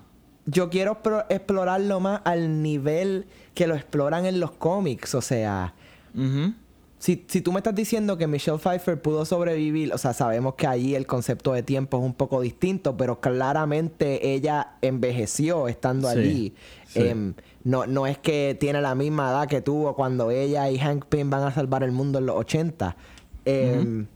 [0.46, 5.14] Yo quiero pro- explorarlo más al nivel que lo exploran en los cómics.
[5.14, 5.74] O sea,
[6.14, 6.54] Ujú.
[6.98, 10.66] Si, si tú me estás diciendo que Michelle Pfeiffer pudo sobrevivir, o sea, sabemos que
[10.66, 16.18] allí el concepto de tiempo es un poco distinto, pero claramente ella envejeció estando Sí,
[16.18, 16.54] allí.
[16.88, 17.00] sí.
[17.06, 17.34] Em,
[17.64, 21.30] no, no es que tiene la misma edad que tuvo cuando ella y Hank Pym
[21.30, 22.96] van a salvar el mundo en los 80.
[23.44, 24.06] Em,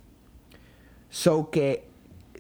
[1.11, 1.85] So que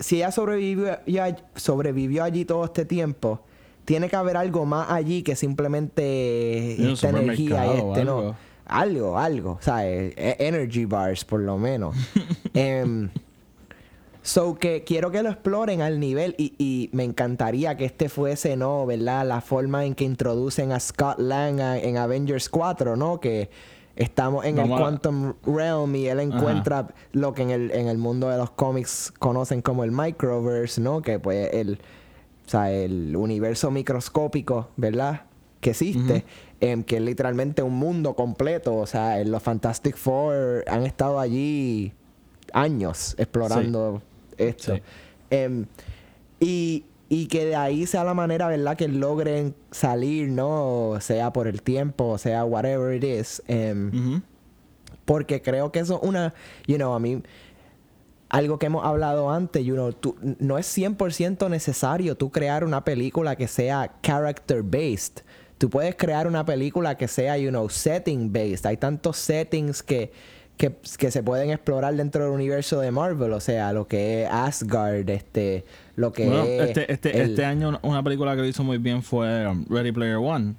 [0.00, 3.40] si ella sobrevivió, ya- sobrevivió allí todo este tiempo,
[3.84, 8.34] tiene que haber algo más allí que simplemente esta energía y este no.
[8.78, 9.18] Algo.
[9.18, 10.14] Algo, ¿sabes?
[10.16, 11.94] E- Energy bars, por lo menos.
[12.54, 13.10] Em,
[14.22, 18.56] so que quiero que lo exploren al nivel y, y me encantaría que este fuese,
[18.56, 18.86] ¿no?
[18.86, 19.26] ¿Verdad?
[19.26, 23.18] La forma en que introducen a Scott Lang a- en Avengers 4, ¿no?
[23.20, 23.50] Que
[23.96, 27.88] estamos en Vamos el a- Quantum Realm y él encuentra lo que en el, en
[27.88, 31.02] el mundo de los cómics conocen como el Microverse, ¿no?
[31.02, 31.80] Que pues el,
[32.46, 35.22] o sea, el universo microscópico, ¿verdad?
[35.60, 36.24] Que existe,
[36.62, 38.76] em, que es literalmente un mundo completo.
[38.76, 41.92] O sea, en los Fantastic Four han estado allí
[42.52, 44.00] años explorando
[44.38, 44.76] esto.
[44.76, 44.82] Sí.
[45.30, 45.66] Em,
[46.40, 48.76] y, y que de ahí sea la manera, ¿verdad?
[48.76, 50.98] Que logren salir, ¿no?
[51.00, 53.42] Sea por el tiempo, sea whatever it is.
[53.48, 54.22] em,
[55.04, 56.32] porque creo que eso es una,
[56.68, 57.20] you know, a mí,
[58.28, 62.84] algo que hemos hablado antes, you know, tú- no es 100% necesario tú crear una
[62.84, 65.22] película que sea character based.
[65.62, 68.66] Tú puedes crear una película que sea, you know, setting based.
[68.66, 70.10] Hay tantos settings que,
[70.56, 74.28] que, que se pueden explorar dentro del universo de Marvel, o sea, lo que es
[74.28, 78.40] Asgard, este, lo que Bueno, es este, este, el- este año una- una película que
[78.42, 80.54] lo hizo muy bien fue um, Ready Player One.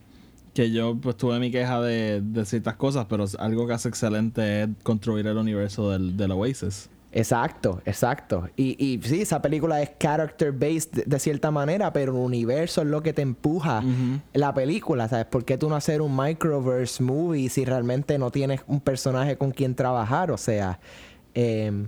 [0.53, 4.61] Que yo pues tuve mi queja de, de ciertas cosas, pero algo que hace excelente
[4.63, 6.89] es construir el universo del, del Oasis.
[7.15, 8.49] Exacto, exacto.
[8.55, 12.81] Y, y sí, esa película es character based de, de cierta manera, pero el universo
[12.81, 13.83] es lo que te empuja
[14.33, 15.07] la película.
[15.07, 15.25] ¿Sabes?
[15.25, 19.51] ¿Por qué tú no hacer un microverse movie si realmente no tienes un personaje con
[19.51, 20.31] quien trabajar?
[20.31, 20.79] O sea,
[21.35, 21.87] em,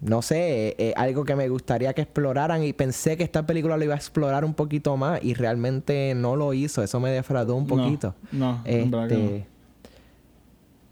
[0.00, 3.82] no sé, eh, algo que me gustaría que exploraran y pensé que esta película lo
[3.82, 6.84] iba a explorar un poquito más y realmente no lo hizo.
[6.84, 8.14] Eso me defraudó un No, poquito.
[8.30, 9.46] No, que Este,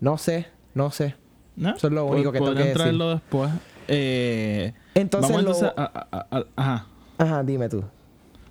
[0.01, 1.15] no sé, no sé.
[1.57, 1.75] No.
[1.75, 2.75] eso es lo único que tengo que decir.
[2.77, 3.51] traerlo después.
[3.89, 6.87] Eh, Entonces, vamos lo- a- a- a- ajá.
[7.19, 7.85] Ajá, dime tú.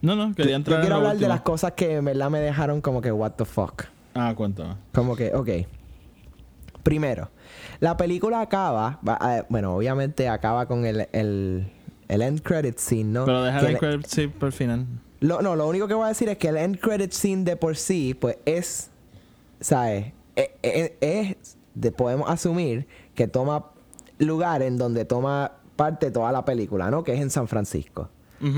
[0.01, 2.39] No, no, quería Yo entrar en quiero hablar de las cosas que en verdad me
[2.39, 3.83] dejaron como que what the fuck.
[4.13, 4.75] Ah, cuéntame.
[4.93, 5.49] Como que, ok.
[6.83, 7.29] Primero,
[7.79, 8.99] la película acaba,
[9.49, 11.67] bueno, obviamente acaba con el, el,
[12.07, 13.25] el end credit scene, ¿no?
[13.25, 14.85] Pero deja el le- credit sí, por el final.
[15.19, 17.55] lo, no, lo único que voy a decir es que el end credit scene de
[17.55, 18.91] por sí, pues es,
[19.59, 20.13] ¿sabes?
[20.35, 23.67] Es, es- es- de- podemos asumir que toma
[24.17, 27.03] lugar en donde toma parte toda la película, ¿no?
[27.03, 28.09] Que es en San Francisco.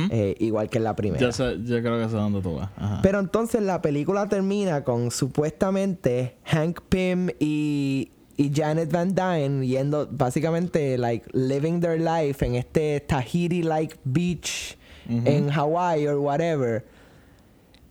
[0.09, 1.21] Eh, igual que en la primera.
[1.21, 2.69] yo, sé, yo creo que sé dónde tú vas.
[2.75, 2.99] Ajá.
[3.01, 10.07] Pero entonces la película termina con supuestamente Hank Pym y, y Janet Van Dyne yendo
[10.11, 14.77] básicamente like living their life en este Tahiti like beach
[15.09, 16.83] en Hawaii or whatever.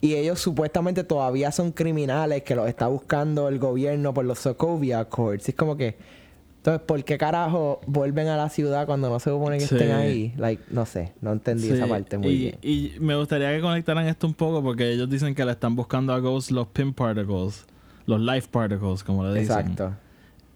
[0.07, 4.99] Y ellos supuestamente todavía son criminales que los está buscando el gobierno por los Sokovia
[4.99, 5.49] Accords.
[5.49, 5.97] Es como que
[6.57, 9.75] entonces, ¿por qué carajo vuelven a la ciudad cuando no se supone que Sí.
[9.75, 10.33] estén ahí?
[10.37, 12.57] Like, no sé, no entendí esa Sí, parte muy y, bien.
[12.61, 16.13] y me gustaría que conectaran esto un poco porque ellos dicen que le están buscando
[16.13, 17.65] a Ghost los pin particles,
[18.05, 19.57] los life particles, como le dicen.
[19.59, 19.93] Exacto.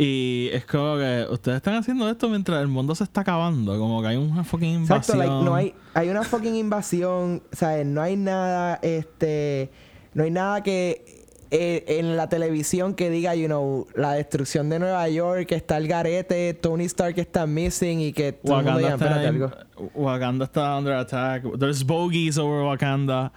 [0.04, 4.02] Y es como que ustedes están haciendo esto mientras el mundo se está acabando, como
[4.02, 5.18] que hay una fucking Exacto, invasión.
[5.20, 7.86] like, no hay, hay una fucking invasión, ¿sabes?
[7.86, 9.70] No hay nada, este,
[10.16, 14.80] no hay nada que eh, en la televisión que diga, you know, la destrucción de
[14.80, 18.96] Nueva York, está el garete, Tony Stark está missing y que todo el mundo Wakanda
[18.96, 19.36] diga, está, espérate, en-
[19.84, 19.92] algo.
[19.94, 21.44] Wakanda está under attack.
[21.60, 23.32] There's bogeys over Wakanda.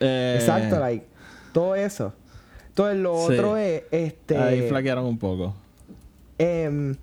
[0.00, 1.04] Eh, Exacto, like,
[1.52, 2.14] todo eso.
[2.68, 3.32] Entonces lo Sí.
[3.34, 5.54] otro es, este, Ahí flaquearon un poco.
[6.38, 6.94] Em,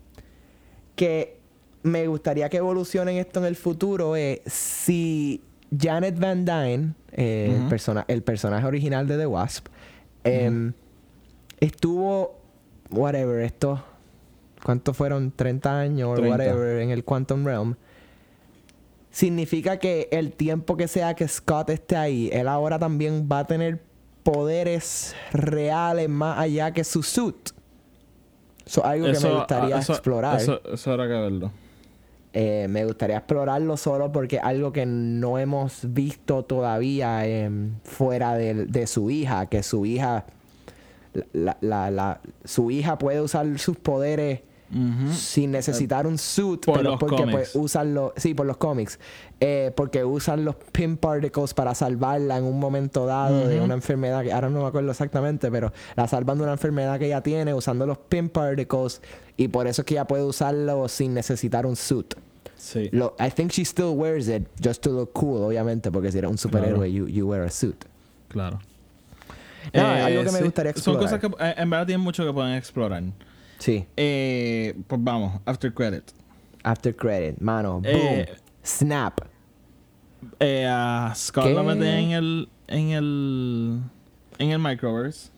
[0.95, 1.37] que
[1.83, 5.41] me gustaría que evolucionen esto en el futuro es si
[5.75, 9.67] Janet Van Dyne, eh, el, persona- el personaje original de The Wasp,
[10.23, 10.73] em,
[11.59, 12.39] estuvo,
[12.91, 13.83] whatever, esto,
[14.63, 15.31] ¿cuántos fueron?
[15.31, 16.29] 30 años o 30.
[16.37, 17.75] whatever en el Quantum Realm.
[19.09, 23.47] Significa que el tiempo que sea que Scott esté ahí, él ahora también va a
[23.47, 23.81] tener
[24.23, 27.49] poderes reales más allá que su suit.
[28.71, 30.39] Eso es algo que me gustaría eso- explorar.
[30.39, 31.51] Eso, eso era que verlo.
[32.33, 38.35] Eh, me gustaría explorarlo solo porque es algo que no hemos visto todavía em, fuera
[38.35, 40.23] de, de su hija, que su hija,
[41.33, 44.39] la, la- la- su hija puede usar sus poderes
[45.13, 47.31] Sin necesitar un suit, por pero los porque cómics.
[47.35, 48.99] pues, usan los, sí, por los cómics,
[49.41, 54.23] Eh, porque usan los pin particles para salvarla en un momento dado de una enfermedad
[54.23, 57.53] que ahora no me acuerdo exactamente, pero la salvan de una enfermedad que ella tiene
[57.53, 59.01] usando los pin particles
[59.37, 62.13] y por eso es que ella puede usarlo sin necesitar un suit.
[62.55, 62.89] Sí.
[62.91, 66.29] Lo, I think she still wears it just to look cool, obviamente, porque si eres
[66.29, 66.85] un superhéroe, Claro.
[66.85, 67.83] you, you wear a suit.
[68.29, 68.59] Claro.
[69.73, 71.01] Nada, algo que me gustaría Son explorar.
[71.01, 73.03] cosas que eh, en verdad tienen mucho que pueden explorar.
[73.61, 73.85] Sí.
[73.95, 76.03] Eh, pues vamos, after credit.
[76.63, 78.25] After credit, mano, boom, Eh,
[78.63, 79.21] snap.
[80.39, 81.53] Eh, a Scott ¿Qué?
[81.53, 83.79] lo meten en el, en el,
[84.39, 85.29] en el microverse.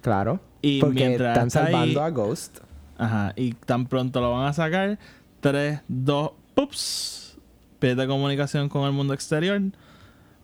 [0.00, 0.40] Claro.
[0.62, 2.58] Y porque mientras están está salvando ahí- a Ghost.
[2.98, 3.32] Ajá.
[3.36, 4.98] Y tan pronto lo van a sacar.
[5.40, 7.36] 3, 2, ups.
[7.78, 9.60] Pierde comunicación con el mundo exterior.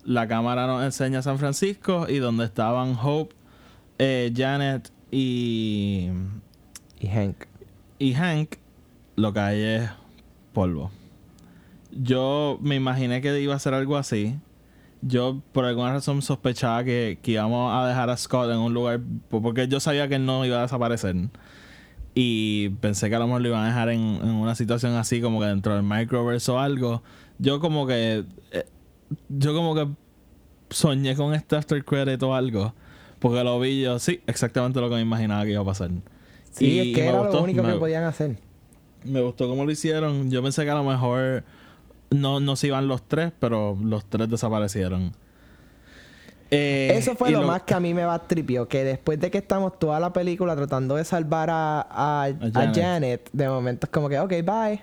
[0.05, 3.35] La cámara nos enseña San Francisco y donde estaban Hope,
[3.97, 6.09] eh, Janet y,
[7.03, 7.35] Y Hank.
[7.99, 8.55] y Hank,
[9.17, 9.89] lo que hay es
[10.53, 10.89] polvo.
[11.91, 14.37] Yo me imaginé que iba a ser algo así.
[15.01, 19.01] Yo por alguna razón sospechaba que, que íbamos a dejar a Scott en un lugar,
[19.29, 21.13] porque yo sabía que él no iba a desaparecer.
[22.15, 25.19] Y pensé que a lo mejor lo iban a dejar en, en una situación así,
[25.19, 27.03] como que dentro del microverse o algo.
[27.37, 28.23] Yo como que...
[28.51, 28.65] eh,
[29.27, 29.89] yo como que
[30.69, 32.73] soñé con este after credit o algo.
[33.19, 35.91] Porque lo vi yo, sí, exactamente lo que me imaginaba que iba a pasar.
[36.53, 38.37] Sí, Y- es que era gustó, lo único me- que podían hacer.
[39.03, 40.31] me gustó cómo lo hicieron.
[40.31, 41.43] Yo pensé que a lo mejor
[42.09, 45.11] no, no se iban los tres, pero los tres desaparecieron.
[46.51, 49.39] Eh, Eso fue lo, más que a mí me va tripio, que después de que
[49.39, 52.75] estamos toda la película tratando de salvar a, a, a Janet.
[52.75, 53.29] Janet.
[53.33, 54.79] de momento es como que, ok, bye.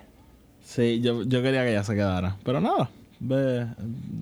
[0.61, 2.35] Sí, yo, yo quería que ella se quedara.
[2.43, 2.89] Pero nada,
[3.21, 3.67] ve,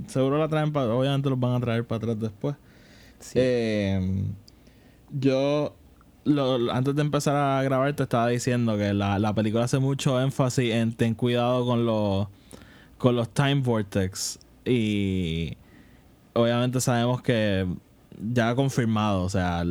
[0.08, 0.94] seguro la traen para...
[0.94, 2.56] Obviamente los van a traer para atrás después.
[3.34, 4.24] Eh,
[5.12, 5.74] yo,
[6.72, 10.74] antes de empezar a grabar, te estaba diciendo que la, la película hace mucho énfasis
[10.74, 12.28] en ten cuidado con los,
[12.98, 14.40] con los time vortex.
[14.66, 15.58] Y
[16.34, 17.68] obviamente sabemos que
[18.34, 19.64] ya confirmado, o sea,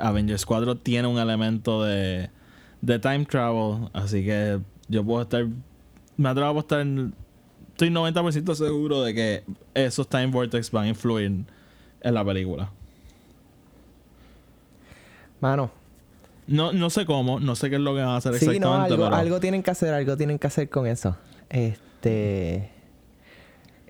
[0.00, 2.30] Avengers 4 tiene un elemento de,
[2.80, 3.88] de time travel.
[3.92, 5.46] Así que yo puedo estar,
[6.16, 6.86] me atrevo a apostar,
[7.68, 9.44] estoy 90% seguro de que
[9.74, 11.44] esos time vortex van a influir
[12.00, 12.70] en la película.
[15.40, 15.70] Mano,
[16.46, 18.52] No, no sé cómo, no sé qué es lo que van a hacer sí, no,
[18.52, 21.16] exactamente, algo, pero algo tienen que hacer, algo tienen que hacer con eso.
[21.48, 22.70] Este.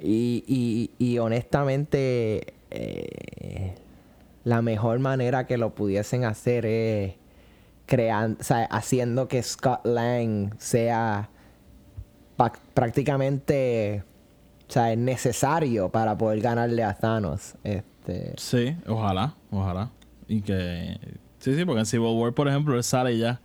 [0.01, 3.75] Y, y, y honestamente, eh,
[4.45, 7.15] la mejor manera que lo pudiesen hacer es
[7.87, 11.31] creando, o sea, haciendo que Scott Lang sea
[12.75, 14.03] prácticamente
[14.69, 17.55] o sea, es necesario para poder ganarle a Thanos.
[17.63, 19.91] Este, sí, ojalá, ojalá.
[20.27, 20.99] Y que
[21.53, 23.41] sí, sí, porque en Civil War, por ejemplo, él sale y ya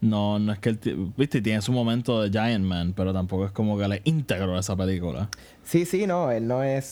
[0.00, 3.52] no, no es que él, viste, tiene su momento de Giant Man, pero tampoco es
[3.52, 5.28] como que le íntegro a esa película.
[5.62, 6.84] Sí, sí, no, él no es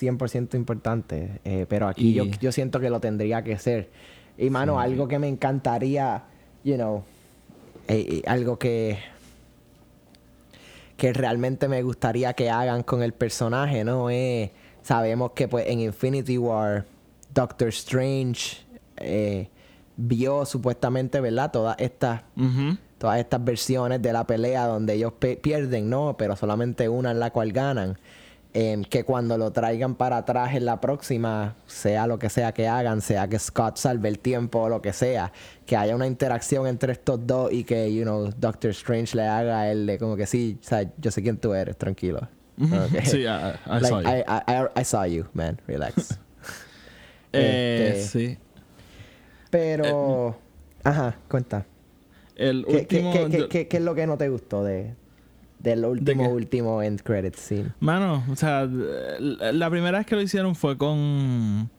[0.00, 3.90] 100% importante, eh, pero aquí Y- yo, yo siento que lo tendría que ser.
[4.36, 6.24] Y mano, algo que me encantaría,
[6.64, 7.04] you know,
[7.86, 8.98] eh, eh, algo que
[10.96, 14.08] que realmente me gustaría que hagan con el personaje, ¿no?
[14.10, 14.50] Es,
[14.82, 16.84] sabemos que pues en Infinity War
[17.34, 18.58] Doctor Strange
[18.98, 19.48] eh,
[19.96, 21.50] vio supuestamente, ¿verdad?
[21.50, 22.22] Todas estas
[22.98, 26.16] todas estas versiones de la pelea donde ellos pierden, ¿no?
[26.16, 27.98] Pero solamente una en la cual ganan.
[28.54, 32.68] Em, que cuando lo traigan para atrás en la próxima, sea lo que sea que
[32.68, 35.32] hagan, sea que Scott salve el tiempo o lo que sea,
[35.64, 39.60] que haya una interacción entre estos dos y que, you know, Doctor Strange le haga
[39.60, 42.28] a él de como que sí, o sea, yo sé quién tú eres, tranquilo.
[42.58, 42.74] Ujú.
[42.76, 43.00] Ok.
[43.04, 44.08] Sí, I, I Like, saw you.
[44.08, 46.18] I, I- I- I saw you, man, relax.
[47.32, 48.38] Eh, este- sí.
[49.52, 50.34] Pero,
[50.82, 51.66] ajá, cuenta.
[52.36, 53.12] El ¿Qué, último.
[53.12, 54.94] qué- qué- yo- qué- qué es lo que no te gustó de
[55.58, 57.68] del último, último end credit scene?
[57.78, 61.70] Mano, o sea, la primera vez que lo hicieron fue con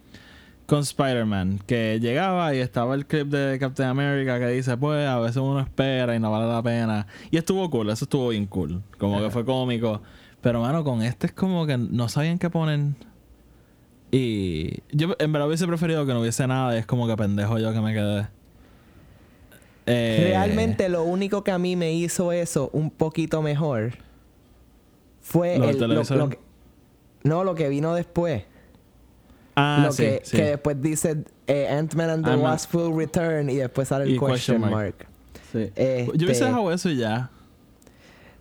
[0.68, 5.20] con Spider-Man, que llegaba y estaba el clip de Captain America que dice, pues a
[5.20, 7.08] veces uno espera y no vale la pena.
[7.32, 10.02] Y estuvo cool, eso estuvo bien cool, como que fue cómico.
[10.42, 12.80] Pero mano, con este es como que no sabían qué poner.
[14.16, 17.58] Y yo en verdad hubiese preferido que no hubiese nada y es como que pendejo
[17.58, 18.28] yo que me quedé.
[19.86, 23.94] Eh, Realmente lo único que a mí me hizo eso un poquito mejor
[25.22, 26.18] fue ¿Lo del el, lo- televisor?
[26.18, 26.40] lo que-
[27.24, 28.44] no lo que vino después.
[29.56, 30.38] Ah, lo sí, que, sí.
[30.38, 34.20] que después dice eh, Ant-Man and the Wasp will return y después sale el Y
[34.20, 34.72] question, question mark.
[34.72, 35.08] mark.
[35.52, 35.60] Sí.
[35.76, 37.30] Este- Yo hubiese dejado eso y ya.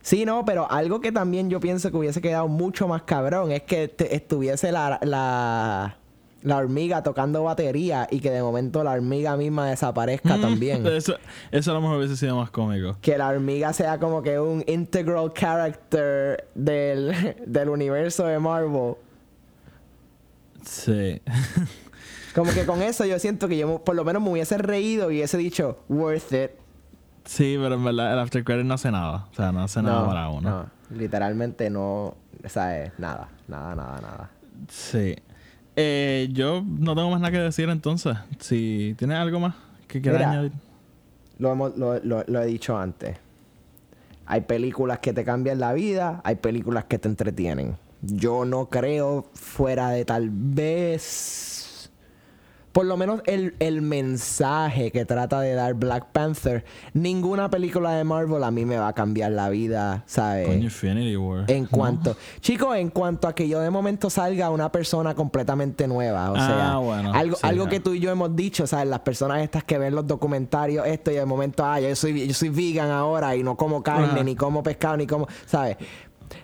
[0.03, 3.63] Sí, no, pero algo que también yo pienso que hubiese quedado mucho más cabrón es
[3.63, 5.97] que te- estuviese la, la,
[6.41, 10.85] la hormiga tocando batería y que de momento la hormiga misma desaparezca también.
[10.87, 11.15] Eso,
[11.51, 12.97] eso a lo mejor hubiese sido más cómico.
[13.01, 18.95] que la hormiga sea como que un integral character del, del universo de Marvel.
[20.65, 21.21] Sí.
[22.35, 25.17] Como que con eso yo siento que yo por lo menos me hubiese reído y
[25.17, 26.49] hubiese dicho worth it.
[27.25, 29.27] Sí, pero en verdad el after credit no hace nada.
[29.31, 30.49] O sea, no hace nada para uno.
[30.89, 34.29] no, literalmente no, o sea, eh, nada, nada, nada, nada.
[34.69, 35.15] Sí.
[35.75, 38.15] Eh, yo no tengo más nada que decir entonces.
[38.39, 39.55] Si tienes algo más
[39.87, 40.51] que quieras añadir.
[41.39, 43.17] Lo, hemos- lo, lo- lo he dicho antes.
[44.25, 47.75] Hay películas que te cambian la vida, hay películas que te entretienen.
[48.01, 51.62] Yo no creo fuera de tal vez...
[52.73, 58.03] Por lo menos el, el mensaje que trata de dar Black Panther, ninguna película de
[58.03, 60.47] Marvel a mí me va a cambiar la vida, ¿sabes?
[60.47, 61.45] Coño, Infinity War.
[61.49, 66.31] En cuanto, chicos, en cuanto a que yo de momento salga una persona completamente nueva,
[66.31, 68.87] o Ah, sea, bueno, algo, sí, algo que tú y yo hemos dicho, ¿sabes?
[68.87, 72.33] Las personas estas que ven los documentarios, esto y de momento, ah, yo soy, yo
[72.33, 75.77] soy vegan ahora y no como carne, ni como pescado, ni como, ¿sabes?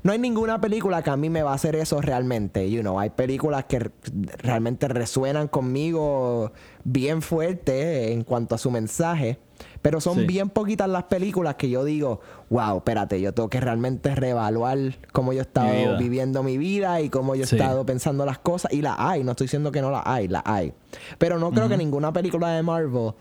[0.03, 2.99] No hay ninguna película que a mí me va a hacer eso realmente, you know.
[2.99, 3.91] Hay películas que
[4.37, 6.51] realmente resuenan conmigo
[6.83, 9.37] bien fuerte en cuanto a su mensaje,
[9.81, 10.25] pero son Sí.
[10.25, 14.77] bien poquitas las películas que yo digo, wow, espérate, yo tengo que realmente reevaluar
[15.11, 17.57] cómo yo he estado Mi viviendo mi vida y cómo yo he Sí.
[17.57, 18.71] estado pensando las cosas.
[18.73, 20.73] Y la hay, no estoy diciendo que no la hay, la hay.
[21.17, 23.13] Pero no creo que ninguna película de Marvel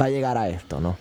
[0.00, 0.96] va a llegar a esto, ¿no?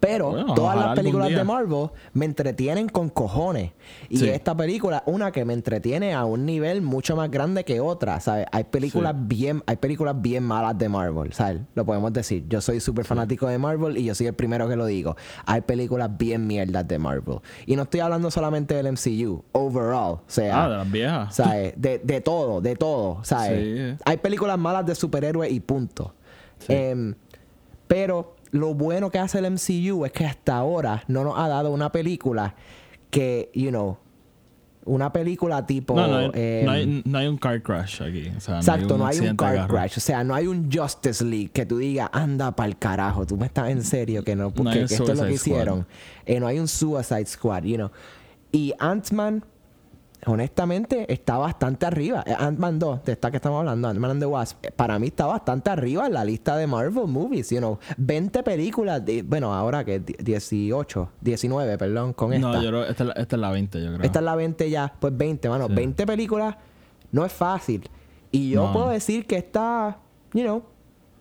[0.00, 3.72] Pero Bueno, todas las películas de Marvel me entretienen con cojones.
[4.08, 4.28] Y Sí.
[4.28, 8.46] esta película, una que me entretiene a un nivel mucho más grande que otra, ¿sabes?
[8.52, 9.24] Hay películas Sí.
[9.26, 11.62] bien, hay películas bien malas de Marvel, ¿sabes?
[11.74, 12.44] Lo podemos decir.
[12.48, 15.16] Yo soy súper fanático de Marvel y yo soy el primero que lo digo.
[15.46, 17.38] Hay películas bien mierdas de Marvel.
[17.66, 20.12] Y no estoy hablando solamente del MCU, overall.
[20.16, 21.34] O sea, Ah, de las viejas.
[21.34, 21.72] ¿sabes?
[21.76, 23.96] De, de todo, de todo, ¿sabes?
[23.96, 24.02] Sí.
[24.04, 26.14] Hay películas malas de superhéroes y punto.
[26.58, 26.72] Sí.
[26.74, 27.14] Em,
[27.86, 31.70] pero lo bueno que hace el MCU es que hasta ahora no nos ha dado
[31.70, 32.54] una película
[33.10, 33.98] que, you know,
[34.84, 35.94] una película tipo...
[35.94, 38.32] No, no hay, em, no, hay, no hay un car crash aquí.
[38.36, 39.98] O sea, Exacto, no hay un car crash.
[39.98, 43.26] O sea, no hay un Justice League que tú digas, anda para el carajo.
[43.26, 45.86] Tú me estás en serio que no, porque que esto es lo que hicieron.
[46.24, 47.90] Eh, no hay un Suicide Squad, you know.
[48.50, 49.44] Y Ant-Man,
[50.26, 52.22] honestamente, está bastante arriba.
[52.26, 55.08] Eh, Ant-Man 2, de esta que estamos hablando, Ant-Man and the Wasp, eh, para mí
[55.08, 57.78] está bastante arriba en la lista de Marvel movies, you know.
[57.96, 62.48] 20 películas, de, bueno, ahora que 18, 19, perdón, con esta.
[62.52, 64.02] No, yo creo esta, esta es la 20, yo creo.
[64.02, 65.66] Esta es la 20 ya, pues 20, mano.
[65.68, 65.74] Sí.
[65.74, 66.56] 20 películas
[67.12, 67.88] no es fácil.
[68.30, 68.72] Y yo No.
[68.72, 69.98] puedo decir que esta,
[70.34, 70.62] you know,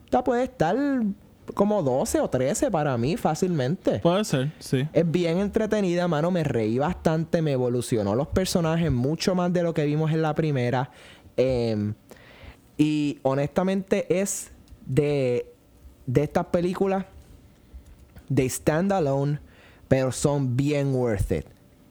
[0.05, 0.75] esta puede estar
[1.53, 3.99] como 12 o 13 para mí fácilmente.
[3.99, 4.87] Puede ser, sí.
[4.93, 6.31] Es bien entretenida, mano.
[6.31, 7.41] Me reí bastante.
[7.41, 10.91] Me evolucionó los personajes mucho más de lo que vimos en la primera.
[11.35, 11.93] Em,
[12.77, 14.51] y honestamente es
[14.85, 15.53] de,
[16.05, 17.05] de estas películas
[18.29, 19.39] de stand alone,
[19.87, 21.45] pero son bien worth it.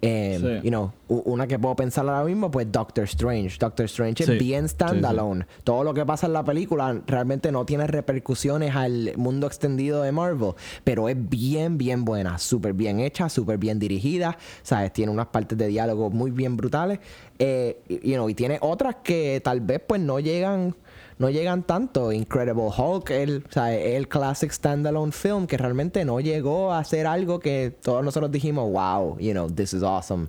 [0.06, 0.60] Em, Sí.
[0.64, 3.56] you know, una que puedo pensar ahora mismo, pues Doctor Strange.
[3.58, 4.32] Doctor Strange Sí.
[4.32, 5.46] es bien Sí, standalone.
[5.64, 10.12] Todo lo que pasa en la película realmente no tiene repercusiones al mundo extendido de
[10.12, 10.52] Marvel,
[10.84, 14.92] pero es bien, bien buena, súper bien hecha, súper bien dirigida, ¿sabes?
[14.92, 16.98] Tiene unas partes de diálogo muy bien brutales,
[17.38, 20.74] eh, y- you know, y tiene otras que tal vez pues no llegan
[21.18, 22.12] no llegan tanto.
[22.12, 27.06] Incredible Hulk, el, o sea, el classic standalone film que realmente no llegó a ser
[27.06, 30.28] algo que todos nosotros dijimos, wow, you know, this is awesome.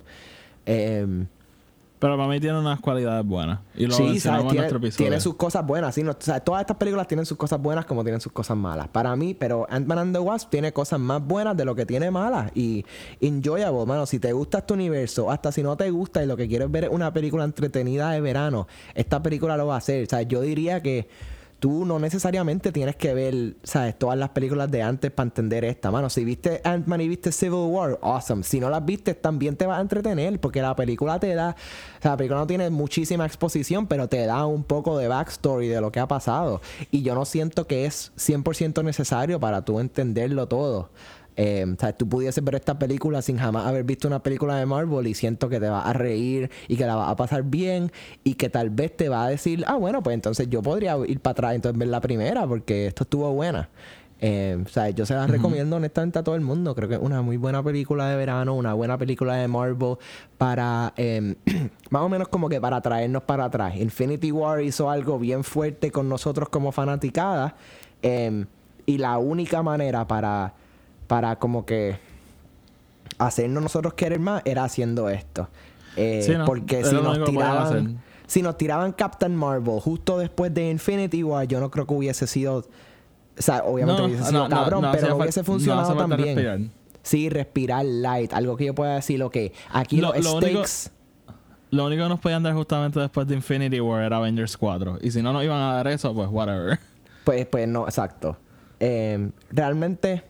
[0.66, 1.26] Em,
[1.98, 3.58] Pero para mí tiene unas cualidades buenas.
[3.74, 4.42] Y lo sí, ¿sabes?
[4.42, 5.04] en Tiene, nuestro episodio.
[5.04, 5.94] tiene sus cosas buenas.
[5.94, 6.02] ¿sí?
[6.02, 8.88] No, o sea, todas estas películas tienen sus cosas buenas como tienen sus cosas malas.
[8.88, 12.10] Para mí, pero Ant-Man and the Wasp tiene cosas más buenas de lo que tiene
[12.10, 12.52] malas.
[12.54, 12.84] Y
[13.20, 14.06] enjoyable, mano.
[14.06, 16.84] Si te gusta este universo, hasta si no te gusta y lo que quieres ver
[16.84, 20.04] es una película entretenida de verano, esta película lo va a hacer.
[20.04, 21.08] O sea, yo diría que
[21.58, 23.98] tú no necesariamente tienes que ver, ¿sabes?
[23.98, 26.08] Todas las películas de antes para entender esta, mano.
[26.08, 28.42] Si viste Ant-Man y viste Civil War, awesome.
[28.42, 31.56] Si no las viste, también te va a entretener porque la película te da,
[31.98, 35.68] o sea, la película no tiene muchísima exposición, pero te da un poco de backstory
[35.68, 36.60] de lo que ha pasado.
[36.90, 40.90] Y yo no siento que es 100% necesario para tú entenderlo todo.
[41.40, 44.66] Eh, o sea, tú pudieses ver esta película sin jamás haber visto una película de
[44.66, 47.92] Marvel y siento que te vas a reír y que la vas a pasar bien
[48.24, 51.20] y que tal vez te va a decir, ah, bueno, pues entonces yo podría ir
[51.20, 53.68] para atrás entonces ver la primera porque esto estuvo buena.
[54.20, 56.74] Eh, o sea, yo se la recomiendo honestamente a todo el mundo.
[56.74, 59.96] Creo que es una muy buena película de verano, una buena película de Marvel
[60.38, 61.36] para, eh,
[61.90, 63.76] más o menos como que para traernos para atrás.
[63.76, 67.54] Infinity War hizo algo bien fuerte con nosotros como fanaticada
[68.02, 68.44] eh,
[68.86, 70.54] y la única manera para
[71.08, 71.98] para como que
[73.18, 75.48] hacernos nosotros querer más era haciendo esto.
[75.96, 79.80] Eh, Sí, no, porque si lo nos único que tiraban si nos tiraban Captain Marvel
[79.80, 82.64] justo después de Infinity War, yo no creo que hubiese sido o
[83.42, 86.36] sea, obviamente hubiese sido cabrón, pero hubiese funcionado también.
[86.36, 86.58] respirar.
[87.02, 89.36] Sí, respirar light, algo que yo pueda decir, ok,
[89.72, 90.92] aquí Lo- los lo único- stakes
[91.70, 94.98] Lo único que nos podían dar justamente después de Infinity War era Avengers 4.
[95.02, 96.78] Y si no nos iban a dar eso, pues whatever.
[97.24, 98.36] Pues, pues no, exacto.
[98.80, 100.24] Eh, realmente,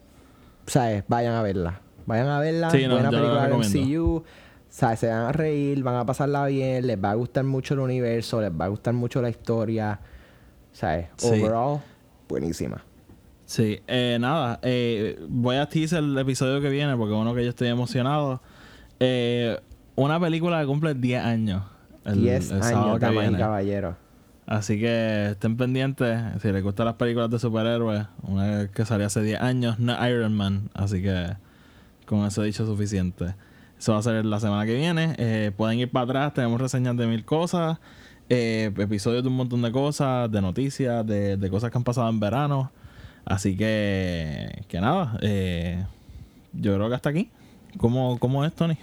[0.68, 1.04] ¿sabes?
[1.08, 1.80] Vayan a verla.
[2.06, 2.70] Vayan a verla.
[2.70, 3.54] Sí, no, Buena película de.
[3.56, 4.24] MCU.
[4.70, 5.00] ¿Sabes?
[5.00, 8.40] Se van a reír, van a pasarla bien, les va a gustar mucho el universo,
[8.40, 9.98] les va a gustar mucho la historia.
[10.72, 11.06] ¿Sabes?
[11.16, 11.28] Sí.
[11.42, 11.80] Overall,
[12.28, 12.84] buenísima.
[13.46, 17.48] Sí, eh, nada, eh, voy a teaser el episodio que viene porque uno que yo
[17.50, 18.42] estoy emocionado.
[19.00, 19.58] Eh,
[19.96, 21.62] una película que cumple 10 años.
[22.04, 23.94] el- 10 el sábado años, damas y caballeros.
[24.48, 26.18] Así que estén pendientes.
[26.40, 30.34] Si les gustan las películas de superhéroes, una que salió hace 10 años, no Iron
[30.34, 30.70] Man.
[30.72, 31.36] Así que
[32.06, 33.34] con eso dicho suficiente.
[33.78, 35.14] Eso va a ser la semana que viene.
[35.18, 37.78] Eh, pueden ir para atrás, tenemos reseñas de mil cosas,
[38.30, 42.08] eh, episodios de un montón de cosas, de noticias, de, de cosas que han pasado
[42.08, 42.72] en verano.
[43.26, 45.84] Así que, que nada, eh,
[46.54, 47.28] yo creo que hasta aquí.
[47.76, 48.78] ¿Cómo, cómo es, Tony?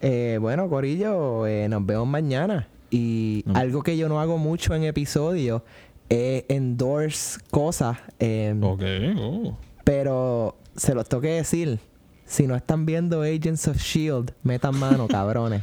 [0.00, 2.68] Eh, bueno, Corillo, nos vemos mañana.
[2.94, 3.56] Y No.
[3.56, 5.62] algo que yo no hago mucho en episodios
[6.10, 7.96] es endorse cosas.
[8.20, 8.82] eh, Ok,
[9.18, 9.56] oh.
[9.82, 11.78] Pero se los tengo que decir.
[12.26, 15.62] Si no están viendo Agents of Shield, metan mano, cabrones.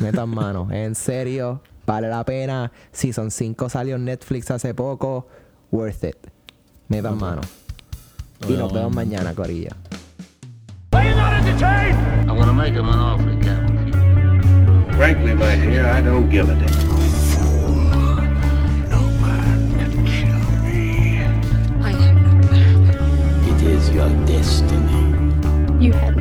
[0.00, 0.68] Metan mano.
[0.70, 2.72] En serio, vale la pena.
[2.90, 5.28] Season 5 salió en Netflix hace poco.
[5.70, 6.16] Worth it.
[6.88, 7.42] Metan mano.
[8.48, 9.70] Y nos vemos vemos en- mañana, Corillo.
[10.92, 13.65] I'm gonna make him an offer.
[14.96, 16.88] Frankly, my dear, I don't give a damn.
[18.88, 21.18] No man can kill me.
[21.84, 22.42] I am.
[23.44, 25.84] It is your destiny.
[25.84, 26.16] You had